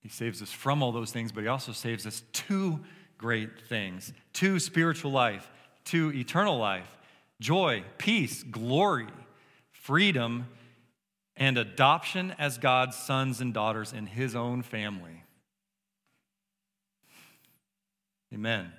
He 0.00 0.08
saves 0.08 0.40
us 0.40 0.52
from 0.52 0.82
all 0.82 0.90
those 0.90 1.12
things, 1.12 1.32
but 1.32 1.42
He 1.42 1.48
also 1.48 1.72
saves 1.72 2.06
us 2.06 2.22
to 2.32 2.80
great 3.18 3.60
things 3.68 4.14
to 4.32 4.58
spiritual 4.58 5.12
life, 5.12 5.50
to 5.84 6.14
eternal 6.14 6.56
life, 6.56 6.96
joy, 7.40 7.84
peace, 7.98 8.42
glory, 8.42 9.08
freedom, 9.70 10.46
and 11.42 11.58
adoption 11.58 12.32
as 12.38 12.56
God's 12.56 12.96
sons 12.96 13.40
and 13.40 13.52
daughters 13.52 13.92
in 13.92 14.06
His 14.06 14.36
own 14.36 14.62
family. 14.62 15.24
Amen. 18.32 18.72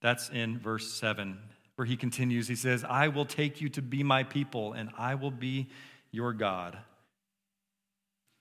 That's 0.00 0.28
in 0.28 0.60
verse 0.60 0.92
7 0.92 1.38
where 1.74 1.86
he 1.86 1.96
continues, 1.96 2.46
he 2.46 2.54
says, 2.54 2.84
I 2.84 3.08
will 3.08 3.24
take 3.24 3.60
you 3.60 3.68
to 3.70 3.82
be 3.82 4.04
my 4.04 4.22
people, 4.22 4.74
and 4.74 4.90
I 4.96 5.16
will 5.16 5.32
be 5.32 5.68
your 6.12 6.32
God. 6.32 6.78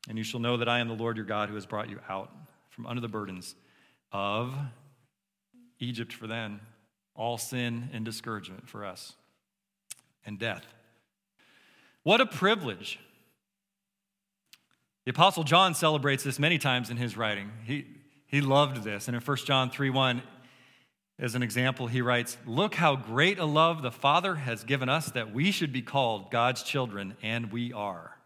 And 0.07 0.19
you 0.19 0.23
shall 0.23 0.39
know 0.39 0.57
that 0.57 0.69
I 0.69 0.79
am 0.79 0.87
the 0.87 0.95
Lord 0.95 1.17
your 1.17 1.25
God 1.25 1.49
who 1.49 1.55
has 1.55 1.65
brought 1.65 1.89
you 1.89 1.99
out 2.07 2.31
from 2.69 2.85
under 2.85 3.01
the 3.01 3.07
burdens 3.07 3.55
of 4.11 4.55
Egypt 5.79 6.13
for 6.13 6.27
then, 6.27 6.59
all 7.15 7.39
sin 7.39 7.89
and 7.91 8.05
discouragement 8.05 8.69
for 8.69 8.85
us, 8.85 9.13
and 10.25 10.37
death. 10.37 10.65
What 12.03 12.21
a 12.21 12.25
privilege. 12.27 12.99
The 15.07 15.11
Apostle 15.11 15.45
John 15.45 15.73
celebrates 15.73 16.25
this 16.25 16.37
many 16.37 16.57
times 16.57 16.89
in 16.89 16.97
his 16.97 17.15
writing. 17.15 17.49
He, 17.63 17.85
he 18.25 18.41
loved 18.41 18.83
this. 18.83 19.07
And 19.07 19.15
in 19.15 19.23
1 19.23 19.37
John 19.37 19.69
3 19.69 19.89
1, 19.89 20.21
as 21.17 21.33
an 21.33 21.41
example, 21.41 21.87
he 21.87 22.01
writes, 22.01 22.35
Look 22.45 22.75
how 22.75 22.97
great 22.97 23.39
a 23.39 23.45
love 23.45 23.81
the 23.81 23.89
Father 23.89 24.35
has 24.35 24.65
given 24.65 24.89
us 24.89 25.09
that 25.11 25.33
we 25.33 25.51
should 25.51 25.71
be 25.71 25.81
called 25.81 26.29
God's 26.29 26.61
children, 26.61 27.15
and 27.23 27.53
we 27.53 27.71
are. 27.71 28.17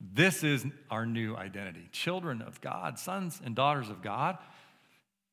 This 0.00 0.42
is 0.42 0.64
our 0.90 1.04
new 1.04 1.36
identity 1.36 1.90
children 1.92 2.40
of 2.40 2.62
God, 2.62 2.98
sons 2.98 3.38
and 3.44 3.54
daughters 3.54 3.90
of 3.90 4.00
God. 4.00 4.38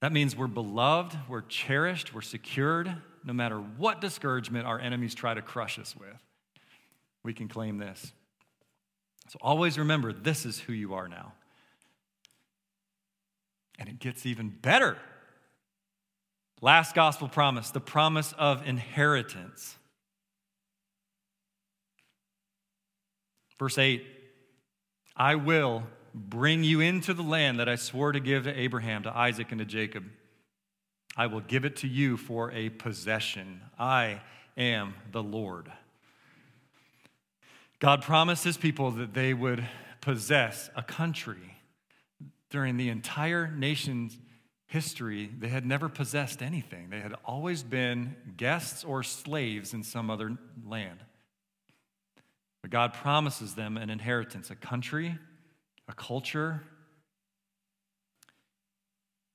That 0.01 0.11
means 0.11 0.35
we're 0.35 0.47
beloved, 0.47 1.17
we're 1.29 1.43
cherished, 1.43 2.13
we're 2.13 2.19
secured, 2.19 2.93
no 3.23 3.31
matter 3.31 3.55
what 3.57 4.01
discouragement 4.01 4.67
our 4.67 4.81
enemies 4.81 5.15
try 5.15 5.33
to 5.33 5.41
crush 5.41 5.79
us 5.79 5.95
with. 5.95 6.21
We 7.23 7.33
can 7.33 7.47
claim 7.47 7.77
this. 7.77 8.11
So 9.27 9.37
always 9.41 9.77
remember 9.77 10.13
this 10.13 10.45
is 10.45 10.59
who 10.59 10.73
you 10.73 10.93
are 10.93 11.07
now. 11.07 11.33
And 13.79 13.87
it 13.89 13.99
gets 13.99 14.25
even 14.25 14.49
better 14.49 14.97
Last 16.61 16.95
gospel 16.95 17.27
promise, 17.27 17.69
the 17.69 17.79
promise 17.79 18.33
of 18.37 18.67
inheritance. 18.67 19.77
Verse 23.59 23.77
8 23.77 24.03
I 25.15 25.35
will 25.35 25.83
bring 26.13 26.63
you 26.63 26.79
into 26.79 27.13
the 27.13 27.23
land 27.23 27.59
that 27.59 27.69
I 27.69 27.75
swore 27.75 28.11
to 28.11 28.19
give 28.19 28.45
to 28.45 28.59
Abraham, 28.59 29.03
to 29.03 29.15
Isaac, 29.15 29.51
and 29.51 29.59
to 29.59 29.65
Jacob. 29.65 30.05
I 31.15 31.27
will 31.27 31.41
give 31.41 31.65
it 31.65 31.75
to 31.77 31.87
you 31.87 32.17
for 32.17 32.51
a 32.51 32.69
possession. 32.69 33.61
I 33.77 34.21
am 34.55 34.95
the 35.11 35.23
Lord. 35.23 35.71
God 37.79 38.01
promised 38.01 38.43
his 38.43 38.57
people 38.57 38.91
that 38.91 39.13
they 39.13 39.33
would 39.33 39.67
possess 40.01 40.69
a 40.75 40.81
country. 40.81 41.57
During 42.49 42.77
the 42.77 42.89
entire 42.89 43.51
nation's 43.51 44.17
history, 44.67 45.29
they 45.37 45.49
had 45.49 45.65
never 45.65 45.89
possessed 45.89 46.41
anything. 46.41 46.89
They 46.89 46.99
had 46.99 47.13
always 47.25 47.61
been 47.61 48.15
guests 48.35 48.83
or 48.83 49.03
slaves 49.03 49.73
in 49.73 49.83
some 49.83 50.09
other 50.09 50.37
land. 50.65 50.99
But 52.61 52.71
God 52.71 52.93
promises 52.93 53.55
them 53.55 53.77
an 53.77 53.89
inheritance, 53.89 54.49
a 54.49 54.55
country, 54.55 55.17
a 55.87 55.93
culture. 55.93 56.63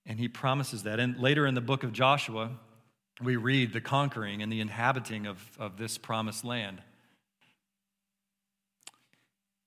And 0.04 0.18
he 0.18 0.28
promises 0.28 0.82
that. 0.82 0.98
And 0.98 1.18
later 1.18 1.46
in 1.46 1.54
the 1.54 1.60
book 1.60 1.84
of 1.84 1.92
Joshua, 1.92 2.50
we 3.22 3.36
read 3.36 3.72
the 3.72 3.80
conquering 3.80 4.42
and 4.42 4.52
the 4.52 4.60
inhabiting 4.60 5.26
of, 5.26 5.38
of 5.58 5.76
this 5.76 5.96
promised 5.96 6.44
land. 6.44 6.82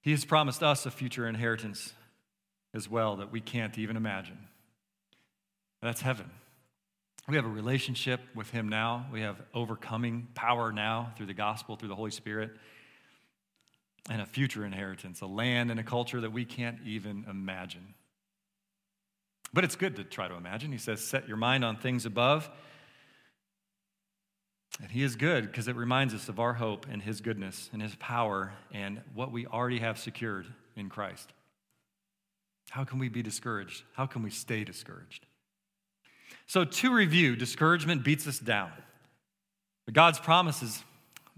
He 0.05 0.11
has 0.11 0.23
promised 0.23 0.61
us 0.61 0.85
a 0.85 0.91
future 0.91 1.27
inheritance 1.27 1.91
as 2.75 2.87
well 2.87 3.15
that 3.15 3.31
we 3.31 3.41
can't 3.41 3.75
even 3.79 3.97
imagine. 3.97 4.37
That's 5.81 5.99
heaven. 5.99 6.29
We 7.27 7.37
have 7.37 7.45
a 7.45 7.49
relationship 7.49 8.21
with 8.35 8.51
Him 8.51 8.69
now. 8.69 9.07
We 9.11 9.21
have 9.21 9.41
overcoming 9.51 10.27
power 10.35 10.71
now 10.71 11.11
through 11.17 11.25
the 11.25 11.33
gospel, 11.33 11.75
through 11.75 11.89
the 11.89 11.95
Holy 11.95 12.11
Spirit, 12.11 12.51
and 14.07 14.21
a 14.21 14.27
future 14.27 14.63
inheritance, 14.63 15.21
a 15.21 15.25
land 15.25 15.71
and 15.71 15.79
a 15.79 15.83
culture 15.83 16.21
that 16.21 16.31
we 16.31 16.45
can't 16.45 16.77
even 16.85 17.25
imagine. 17.27 17.95
But 19.53 19.63
it's 19.63 19.75
good 19.75 19.95
to 19.95 20.03
try 20.03 20.27
to 20.27 20.35
imagine. 20.35 20.71
He 20.71 20.77
says, 20.77 21.03
Set 21.03 21.27
your 21.27 21.37
mind 21.37 21.65
on 21.65 21.77
things 21.77 22.05
above 22.05 22.47
and 24.81 24.91
He 24.91 25.03
is 25.03 25.15
good 25.15 25.47
because 25.47 25.67
it 25.67 25.75
reminds 25.75 26.13
us 26.13 26.29
of 26.29 26.39
our 26.39 26.53
hope 26.53 26.85
and 26.89 27.01
His 27.01 27.21
goodness 27.21 27.69
and 27.71 27.81
His 27.81 27.95
power 27.95 28.53
and 28.71 29.01
what 29.13 29.31
we 29.31 29.45
already 29.45 29.79
have 29.79 29.97
secured 29.97 30.47
in 30.75 30.89
Christ. 30.89 31.31
How 32.69 32.83
can 32.83 32.99
we 32.99 33.09
be 33.09 33.23
discouraged? 33.23 33.83
How 33.93 34.05
can 34.05 34.23
we 34.23 34.29
stay 34.29 34.63
discouraged? 34.63 35.25
So, 36.47 36.65
to 36.65 36.93
review, 36.93 37.35
discouragement 37.35 38.03
beats 38.03 38.27
us 38.27 38.39
down. 38.39 38.71
But 39.85 39.93
God's 39.93 40.19
promises, 40.19 40.83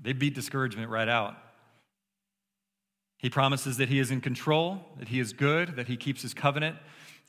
they 0.02 0.14
beat 0.14 0.34
discouragement 0.34 0.90
right 0.90 1.08
out. 1.08 1.36
He 3.18 3.30
promises 3.30 3.78
that 3.78 3.90
He 3.90 4.00
is 4.00 4.12
in 4.12 4.22
control, 4.22 4.82
that 5.00 5.10
He 5.10 5.20
is 5.20 5.34
good, 5.34 5.76
that 5.76 5.88
He 5.88 5.98
keeps 5.98 6.22
His 6.22 6.34
covenant, 6.34 6.78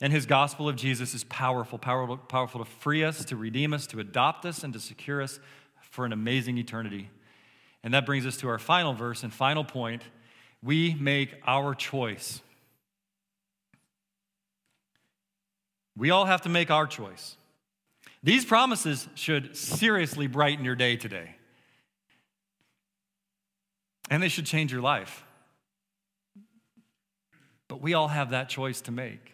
and 0.01 0.13
His 0.13 0.25
gospel 0.25 0.69
of 0.69 0.75
Jesus 0.75 1.13
is 1.13 1.23
powerful, 1.25 1.77
powerful, 1.77 2.17
powerful 2.17 2.63
to 2.63 2.69
free 2.69 3.03
us, 3.03 3.23
to 3.25 3.35
redeem 3.35 3.73
us, 3.73 3.87
to 3.87 3.99
adopt 3.99 4.45
us, 4.45 4.63
and 4.63 4.73
to 4.73 4.79
secure 4.79 5.21
us 5.21 5.39
for 5.89 6.05
an 6.05 6.13
amazing 6.13 6.57
eternity. 6.57 7.09
And 7.83 7.93
that 7.93 8.05
brings 8.05 8.25
us 8.25 8.37
to 8.37 8.49
our 8.49 8.59
final 8.59 8.93
verse 8.93 9.23
and 9.23 9.33
final 9.33 9.63
point. 9.63 10.03
We 10.61 10.95
make 10.99 11.35
our 11.45 11.73
choice. 11.73 12.41
We 15.97 16.11
all 16.11 16.25
have 16.25 16.41
to 16.41 16.49
make 16.49 16.71
our 16.71 16.87
choice. 16.87 17.35
These 18.23 18.45
promises 18.45 19.07
should 19.15 19.55
seriously 19.55 20.27
brighten 20.27 20.65
your 20.65 20.75
day 20.75 20.95
today. 20.97 21.35
And 24.09 24.21
they 24.21 24.29
should 24.29 24.45
change 24.45 24.71
your 24.71 24.81
life. 24.81 25.23
But 27.67 27.81
we 27.81 27.93
all 27.93 28.07
have 28.07 28.31
that 28.31 28.49
choice 28.49 28.81
to 28.81 28.91
make. 28.91 29.33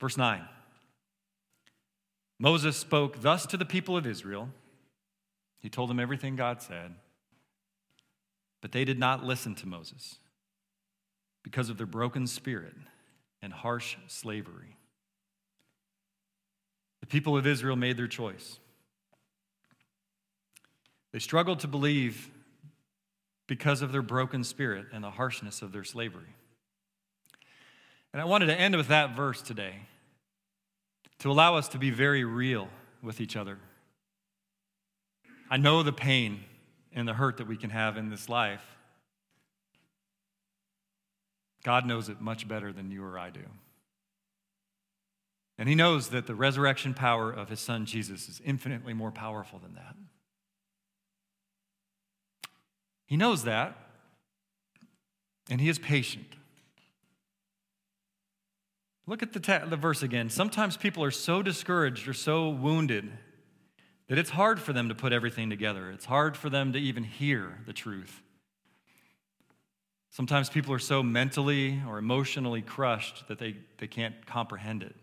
Verse 0.00 0.16
9. 0.16 0.46
Moses 2.38 2.76
spoke 2.76 3.20
thus 3.20 3.46
to 3.46 3.56
the 3.56 3.64
people 3.64 3.96
of 3.96 4.06
Israel. 4.06 4.48
He 5.58 5.68
told 5.68 5.90
them 5.90 5.98
everything 5.98 6.36
God 6.36 6.62
said. 6.62 6.94
But 8.60 8.72
they 8.72 8.84
did 8.84 8.98
not 8.98 9.24
listen 9.24 9.54
to 9.56 9.66
Moses 9.66 10.18
because 11.42 11.68
of 11.68 11.76
their 11.78 11.86
broken 11.86 12.26
spirit 12.26 12.74
and 13.42 13.52
harsh 13.52 13.96
slavery. 14.06 14.76
The 17.00 17.06
people 17.06 17.36
of 17.36 17.46
Israel 17.46 17.76
made 17.76 17.96
their 17.96 18.08
choice. 18.08 18.58
They 21.12 21.18
struggled 21.18 21.60
to 21.60 21.68
believe 21.68 22.30
because 23.46 23.80
of 23.80 23.92
their 23.92 24.02
broken 24.02 24.44
spirit 24.44 24.86
and 24.92 25.02
the 25.02 25.10
harshness 25.10 25.62
of 25.62 25.72
their 25.72 25.84
slavery. 25.84 26.34
And 28.12 28.20
I 28.20 28.24
wanted 28.26 28.46
to 28.46 28.54
end 28.54 28.76
with 28.76 28.88
that 28.88 29.16
verse 29.16 29.40
today 29.40 29.86
to 31.20 31.30
allow 31.30 31.56
us 31.56 31.68
to 31.68 31.78
be 31.78 31.90
very 31.90 32.24
real 32.24 32.68
with 33.02 33.20
each 33.20 33.36
other. 33.36 33.58
I 35.50 35.56
know 35.56 35.82
the 35.82 35.92
pain 35.92 36.44
and 36.92 37.08
the 37.08 37.14
hurt 37.14 37.38
that 37.38 37.46
we 37.46 37.56
can 37.56 37.70
have 37.70 37.96
in 37.96 38.10
this 38.10 38.28
life. 38.28 38.64
God 41.64 41.86
knows 41.86 42.08
it 42.08 42.20
much 42.20 42.46
better 42.46 42.72
than 42.72 42.90
you 42.90 43.04
or 43.04 43.18
I 43.18 43.30
do. 43.30 43.44
And 45.58 45.68
He 45.68 45.74
knows 45.74 46.10
that 46.10 46.26
the 46.26 46.34
resurrection 46.34 46.94
power 46.94 47.30
of 47.30 47.48
His 47.48 47.60
Son 47.60 47.84
Jesus 47.84 48.28
is 48.28 48.40
infinitely 48.44 48.94
more 48.94 49.10
powerful 49.10 49.58
than 49.58 49.74
that. 49.74 49.96
He 53.06 53.16
knows 53.16 53.44
that, 53.44 53.76
and 55.50 55.60
He 55.60 55.68
is 55.68 55.78
patient. 55.78 56.37
Look 59.08 59.22
at 59.22 59.32
the, 59.32 59.40
ta- 59.40 59.64
the 59.64 59.78
verse 59.78 60.02
again. 60.02 60.28
Sometimes 60.28 60.76
people 60.76 61.02
are 61.02 61.10
so 61.10 61.40
discouraged 61.40 62.06
or 62.08 62.12
so 62.12 62.50
wounded 62.50 63.10
that 64.08 64.18
it's 64.18 64.28
hard 64.28 64.60
for 64.60 64.74
them 64.74 64.90
to 64.90 64.94
put 64.94 65.14
everything 65.14 65.48
together. 65.48 65.90
It's 65.90 66.04
hard 66.04 66.36
for 66.36 66.50
them 66.50 66.74
to 66.74 66.78
even 66.78 67.04
hear 67.04 67.58
the 67.64 67.72
truth. 67.72 68.20
Sometimes 70.10 70.50
people 70.50 70.74
are 70.74 70.78
so 70.78 71.02
mentally 71.02 71.80
or 71.88 71.96
emotionally 71.96 72.60
crushed 72.60 73.26
that 73.28 73.38
they, 73.38 73.56
they 73.78 73.86
can't 73.86 74.26
comprehend 74.26 74.82
it. 74.82 74.94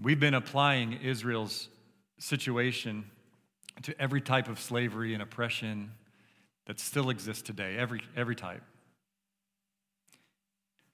We've 0.00 0.20
been 0.20 0.34
applying 0.34 0.94
Israel's 0.94 1.68
situation 2.18 3.04
to 3.82 4.00
every 4.00 4.22
type 4.22 4.48
of 4.48 4.58
slavery 4.58 5.12
and 5.12 5.22
oppression 5.22 5.92
that 6.64 6.80
still 6.80 7.10
exists 7.10 7.42
today, 7.42 7.76
every, 7.76 8.00
every 8.16 8.36
type 8.36 8.62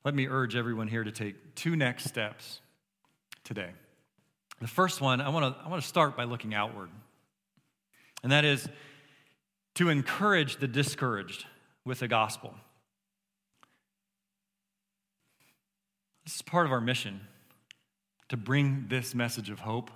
let 0.05 0.14
me 0.14 0.29
urge 0.29 0.55
everyone 0.55 0.88
here 0.88 1.03
to 1.03 1.12
take 1.12 1.55
two 1.55 1.77
next 1.77 2.05
steps 2.05 2.61
today. 3.43 3.71
The 4.61 4.69
first 4.69 5.01
one, 5.01 5.21
I 5.21 5.31
want 5.31 5.57
to 5.57 5.64
I 5.64 5.69
want 5.69 5.83
to 5.83 5.88
start 5.88 6.17
by 6.17 6.25
looking 6.25 6.55
outward. 6.55 6.90
And 8.23 8.33
that 8.33 8.45
is 8.45 8.69
to 9.75 9.88
encourage 9.88 10.57
the 10.57 10.69
discouraged 10.69 11.47
with 11.85 11.99
the 11.99 12.09
gospel. 12.09 12.55
This 16.25 16.37
is 16.37 16.43
part 16.43 16.64
of 16.64 16.73
our 16.73 16.81
mission 16.81 17.21
to 18.29 18.37
bring 18.37 18.87
this 18.88 19.14
message 19.14 19.51
of 19.51 19.61
hope 19.61 19.90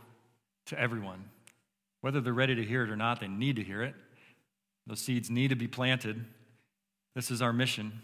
to 0.66 0.78
everyone. 0.78 1.24
Whether 2.00 2.20
they're 2.20 2.32
ready 2.32 2.54
to 2.54 2.64
hear 2.64 2.84
it 2.84 2.90
or 2.90 2.96
not, 2.96 3.20
they 3.20 3.28
need 3.28 3.56
to 3.56 3.62
hear 3.62 3.82
it. 3.82 3.94
Those 4.86 5.00
seeds 5.00 5.30
need 5.30 5.48
to 5.48 5.56
be 5.56 5.68
planted. 5.68 6.24
This 7.14 7.30
is 7.30 7.40
our 7.40 7.52
mission. 7.52 8.02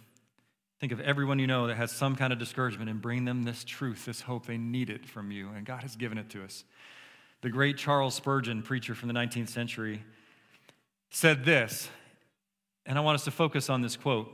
Think 0.81 0.93
of 0.93 1.01
everyone 1.01 1.39
you 1.39 1.47
know 1.47 1.67
that 1.67 1.77
has 1.77 1.93
some 1.93 2.17
kind 2.17 2.33
of 2.33 2.39
discouragement 2.39 2.91
and 2.91 3.01
bring 3.01 3.25
them 3.25 3.45
this 3.45 3.65
truth, 3.65 4.05
this 4.05 4.23
hope. 4.23 4.47
They 4.47 4.59
need 4.59 4.91
it 4.91 5.07
from 5.07 5.31
you, 5.31 5.49
and 5.49 5.65
God 5.65 5.83
has 5.83 5.97
given 5.97 6.19
it 6.19 6.31
to 6.31 6.43
us. 6.43 6.65
The 7.43 7.51
great 7.51 7.77
Charles 7.77 8.15
Spurgeon, 8.15 8.63
preacher 8.63 8.95
from 8.95 9.09
the 9.09 9.14
19th 9.14 9.49
century, 9.49 10.03
said 11.11 11.45
this, 11.45 11.89
and 12.87 12.99
I 12.99 13.01
want 13.03 13.14
us 13.14 13.25
to 13.25 13.31
focus 13.31 13.70
on 13.70 13.83
this 13.83 13.97
quote 13.97 14.31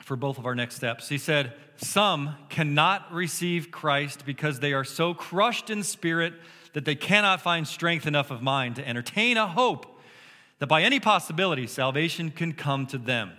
for 0.00 0.16
both 0.16 0.38
of 0.38 0.46
our 0.46 0.54
next 0.54 0.76
steps. 0.76 1.08
He 1.08 1.18
said, 1.18 1.52
Some 1.76 2.36
cannot 2.48 3.12
receive 3.12 3.70
Christ 3.70 4.24
because 4.24 4.60
they 4.60 4.72
are 4.72 4.84
so 4.84 5.14
crushed 5.14 5.70
in 5.70 5.82
spirit 5.82 6.34
that 6.72 6.84
they 6.84 6.94
cannot 6.94 7.40
find 7.40 7.68
strength 7.68 8.06
enough 8.06 8.30
of 8.30 8.42
mind 8.42 8.76
to 8.76 8.88
entertain 8.88 9.36
a 9.36 9.46
hope 9.46 10.00
that 10.58 10.66
by 10.66 10.82
any 10.82 10.98
possibility 10.98 11.66
salvation 11.66 12.30
can 12.30 12.52
come 12.52 12.86
to 12.86 12.98
them. 12.98 13.32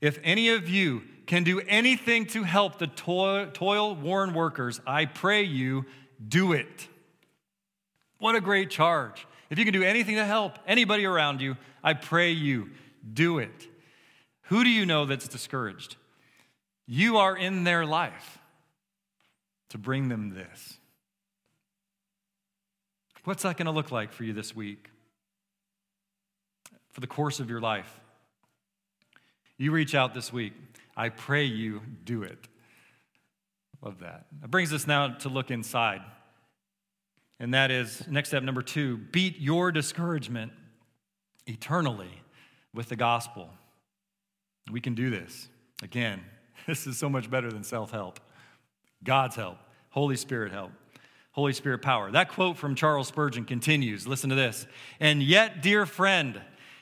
If 0.00 0.18
any 0.22 0.48
of 0.48 0.68
you 0.68 1.02
can 1.26 1.44
do 1.44 1.60
anything 1.60 2.26
to 2.26 2.42
help 2.42 2.78
the 2.78 2.86
toil 2.86 3.94
worn 3.94 4.34
workers, 4.34 4.80
I 4.86 5.06
pray 5.06 5.42
you 5.42 5.86
do 6.26 6.52
it. 6.52 6.88
What 8.18 8.34
a 8.34 8.40
great 8.40 8.70
charge. 8.70 9.26
If 9.50 9.58
you 9.58 9.64
can 9.64 9.74
do 9.74 9.82
anything 9.82 10.16
to 10.16 10.24
help 10.24 10.58
anybody 10.66 11.04
around 11.04 11.40
you, 11.40 11.56
I 11.82 11.94
pray 11.94 12.30
you 12.30 12.70
do 13.12 13.38
it. 13.38 13.68
Who 14.48 14.64
do 14.64 14.70
you 14.70 14.86
know 14.86 15.06
that's 15.06 15.28
discouraged? 15.28 15.96
You 16.86 17.18
are 17.18 17.36
in 17.36 17.64
their 17.64 17.86
life 17.86 18.38
to 19.70 19.78
bring 19.78 20.08
them 20.08 20.34
this. 20.34 20.78
What's 23.24 23.42
that 23.44 23.56
going 23.56 23.66
to 23.66 23.72
look 23.72 23.90
like 23.90 24.12
for 24.12 24.24
you 24.24 24.34
this 24.34 24.54
week? 24.54 24.90
For 26.90 27.00
the 27.00 27.06
course 27.06 27.40
of 27.40 27.48
your 27.48 27.60
life? 27.60 28.00
You 29.56 29.72
reach 29.72 29.94
out 29.94 30.14
this 30.14 30.32
week. 30.32 30.52
I 30.96 31.08
pray 31.08 31.44
you 31.44 31.82
do 32.04 32.22
it. 32.22 32.48
Love 33.82 34.00
that. 34.00 34.26
That 34.40 34.50
brings 34.50 34.72
us 34.72 34.86
now 34.86 35.08
to 35.08 35.28
look 35.28 35.50
inside. 35.50 36.00
And 37.40 37.52
that 37.52 37.70
is 37.70 38.06
next 38.08 38.28
step 38.30 38.42
number 38.42 38.62
two 38.62 38.96
beat 38.96 39.38
your 39.38 39.72
discouragement 39.72 40.52
eternally 41.46 42.22
with 42.72 42.88
the 42.88 42.96
gospel. 42.96 43.50
We 44.70 44.80
can 44.80 44.94
do 44.94 45.10
this. 45.10 45.48
Again, 45.82 46.22
this 46.66 46.86
is 46.86 46.96
so 46.96 47.08
much 47.08 47.30
better 47.30 47.50
than 47.50 47.64
self 47.64 47.90
help. 47.90 48.20
God's 49.02 49.36
help, 49.36 49.58
Holy 49.90 50.16
Spirit 50.16 50.52
help, 50.52 50.70
Holy 51.32 51.52
Spirit 51.52 51.82
power. 51.82 52.10
That 52.10 52.30
quote 52.30 52.56
from 52.56 52.74
Charles 52.74 53.08
Spurgeon 53.08 53.44
continues. 53.44 54.06
Listen 54.06 54.30
to 54.30 54.36
this. 54.36 54.66
And 54.98 55.22
yet, 55.22 55.60
dear 55.60 55.84
friend, 55.84 56.40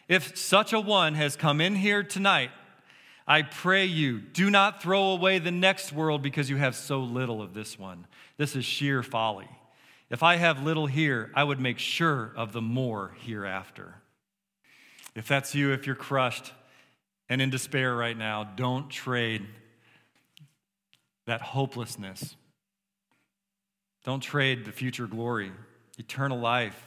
if 0.09 0.37
such 0.37 0.73
a 0.73 0.81
one 0.81 1.15
has 1.15 1.35
come 1.35 1.61
in 1.61 1.75
here 1.75 2.03
tonight, 2.03 2.51
I 3.27 3.43
pray 3.43 3.85
you, 3.85 4.19
do 4.21 4.51
not 4.51 4.83
throw 4.83 5.13
away 5.13 5.39
the 5.39 5.51
next 5.51 5.93
world 5.93 6.23
because 6.23 6.51
you 6.51 6.57
have 6.57 6.75
so 6.75 7.01
little 7.01 7.41
of 7.41 7.55
this 7.55 7.79
one. 7.79 8.07
This 8.37 8.57
is 8.57 8.65
sheer 8.65 9.03
folly. 9.03 9.49
If 10.11 10.23
I 10.23 10.37
have 10.37 10.63
little 10.63 10.87
here, 10.87 11.31
I 11.35 11.45
would 11.45 11.61
make 11.61 11.79
sure 11.79 12.33
of 12.37 12.53
the 12.53 12.61
more 12.61 13.15
hereafter. 13.21 13.95
If 15.15 15.29
that's 15.29 15.55
you, 15.55 15.73
if 15.73 15.87
you're 15.87 15.95
crushed 15.95 16.53
and 17.29 17.41
in 17.41 17.51
despair 17.51 17.95
right 17.95 18.17
now, 18.17 18.45
don't 18.45 18.91
trade 18.91 19.47
that 21.27 21.41
hopelessness. 21.41 22.37
Don't 24.05 24.21
trade 24.21 24.65
the 24.65 24.73
future 24.73 25.07
glory, 25.07 25.53
eternal 25.97 26.39
life, 26.39 26.85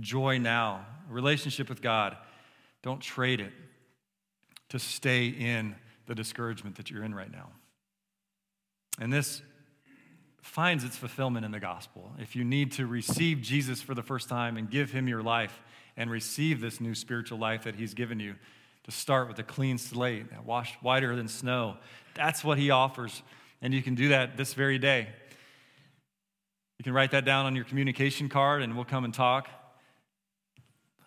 joy 0.00 0.38
now, 0.38 0.84
relationship 1.08 1.68
with 1.68 1.80
God. 1.80 2.16
Don't 2.82 3.00
trade 3.00 3.40
it 3.40 3.52
to 4.72 4.78
stay 4.78 5.26
in 5.26 5.76
the 6.06 6.14
discouragement 6.14 6.76
that 6.76 6.90
you're 6.90 7.04
in 7.04 7.14
right 7.14 7.30
now. 7.30 7.50
And 8.98 9.12
this 9.12 9.42
finds 10.40 10.82
its 10.82 10.96
fulfillment 10.96 11.44
in 11.44 11.52
the 11.52 11.60
gospel. 11.60 12.10
If 12.18 12.34
you 12.34 12.42
need 12.42 12.72
to 12.72 12.86
receive 12.86 13.42
Jesus 13.42 13.82
for 13.82 13.92
the 13.92 14.02
first 14.02 14.30
time 14.30 14.56
and 14.56 14.70
give 14.70 14.90
him 14.90 15.08
your 15.08 15.22
life 15.22 15.60
and 15.94 16.10
receive 16.10 16.62
this 16.62 16.80
new 16.80 16.94
spiritual 16.94 17.38
life 17.38 17.64
that 17.64 17.74
he's 17.74 17.92
given 17.92 18.18
you, 18.18 18.34
to 18.84 18.90
start 18.90 19.28
with 19.28 19.38
a 19.38 19.42
clean 19.42 19.76
slate, 19.76 20.24
washed 20.42 20.82
whiter 20.82 21.14
than 21.14 21.28
snow, 21.28 21.76
that's 22.14 22.42
what 22.42 22.56
he 22.56 22.70
offers. 22.70 23.22
And 23.60 23.74
you 23.74 23.82
can 23.82 23.94
do 23.94 24.08
that 24.08 24.38
this 24.38 24.54
very 24.54 24.78
day. 24.78 25.06
You 26.78 26.82
can 26.82 26.94
write 26.94 27.10
that 27.10 27.26
down 27.26 27.44
on 27.44 27.54
your 27.54 27.66
communication 27.66 28.30
card 28.30 28.62
and 28.62 28.74
we'll 28.74 28.86
come 28.86 29.04
and 29.04 29.12
talk. 29.12 29.50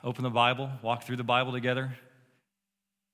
Open 0.03 0.23
the 0.23 0.29
Bible, 0.29 0.69
walk 0.83 1.01
through 1.01 1.17
the 1.17 1.23
Bible 1.23 1.51
together. 1.51 1.97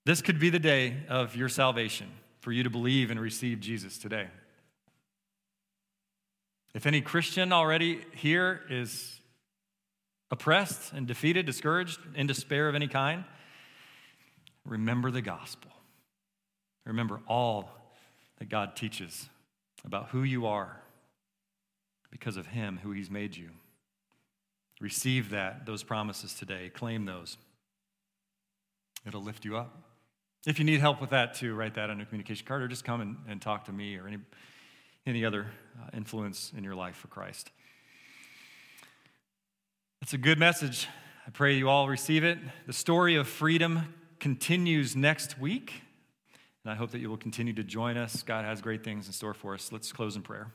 This 0.06 0.22
could 0.22 0.40
be 0.40 0.50
the 0.50 0.60
day 0.60 0.98
of 1.10 1.36
your 1.36 1.50
salvation 1.50 2.08
for 2.40 2.52
you 2.52 2.64
to 2.64 2.70
believe 2.70 3.12
and 3.12 3.20
receive 3.20 3.60
Jesus 3.60 3.98
today. 3.98 4.28
If 6.74 6.86
any 6.86 7.02
Christian 7.02 7.54
already 7.54 8.02
here 8.16 8.62
is 8.70 9.20
oppressed 10.32 10.94
and 10.94 11.06
defeated, 11.06 11.46
discouraged, 11.46 12.00
in 12.16 12.26
despair 12.26 12.68
of 12.68 12.76
any 12.76 12.88
kind, 12.88 13.26
remember 14.66 15.12
the 15.12 15.22
gospel. 15.22 15.72
Remember 16.86 17.20
all 17.28 17.70
that 18.40 18.50
God 18.50 18.76
teaches 18.76 19.30
about 19.86 20.10
who 20.10 20.24
you 20.24 20.48
are 20.48 20.82
because 22.10 22.38
of 22.38 22.48
Him, 22.48 22.80
who 22.82 22.92
He's 22.92 23.12
made 23.12 23.36
you. 23.36 23.50
Receive 24.80 25.30
that, 25.30 25.68
those 25.68 25.84
promises 25.84 26.34
today. 26.34 26.70
Claim 26.74 27.06
those. 27.06 27.38
It'll 29.06 29.22
lift 29.22 29.46
you 29.46 29.58
up. 29.58 29.91
If 30.46 30.58
you 30.58 30.66
need 30.66 30.80
help 30.80 31.00
with 31.00 31.12
that 31.12 31.36
too, 31.36 31.54
write 31.54 31.76
that 31.76 31.90
on 31.92 32.02
a 32.02 32.06
communication 32.06 32.48
card 32.48 32.64
or 32.64 32.68
just 32.68 32.84
come 32.84 33.02
and, 33.02 33.18
and 33.28 33.42
talk 33.42 33.66
to 33.66 33.72
me 33.72 33.98
or 33.98 34.08
any, 34.08 34.18
any 35.06 35.24
other 35.24 35.48
uh, 35.80 35.90
influence 35.96 36.52
in 36.58 36.64
your 36.64 36.74
life 36.74 36.96
for 36.96 37.08
Christ. 37.08 37.52
It's 40.02 40.14
a 40.14 40.18
good 40.18 40.40
message. 40.40 40.88
I 41.28 41.30
pray 41.30 41.56
you 41.56 41.70
all 41.70 41.88
receive 41.88 42.24
it. 42.24 42.40
The 42.66 42.74
story 42.74 43.16
of 43.16 43.28
freedom 43.28 43.94
continues 44.20 44.96
next 44.96 45.40
week, 45.40 45.84
and 46.64 46.72
I 46.72 46.76
hope 46.76 46.90
that 46.92 47.00
you 47.00 47.10
will 47.10 47.18
continue 47.18 47.54
to 47.54 47.64
join 47.64 47.96
us. 47.98 48.24
God 48.24 48.44
has 48.44 48.62
great 48.62 48.84
things 48.84 49.06
in 49.06 49.14
store 49.14 49.36
for 49.36 49.54
us. 49.54 49.72
Let's 49.72 49.92
close 49.92 50.16
in 50.16 50.24
prayer. 50.24 50.52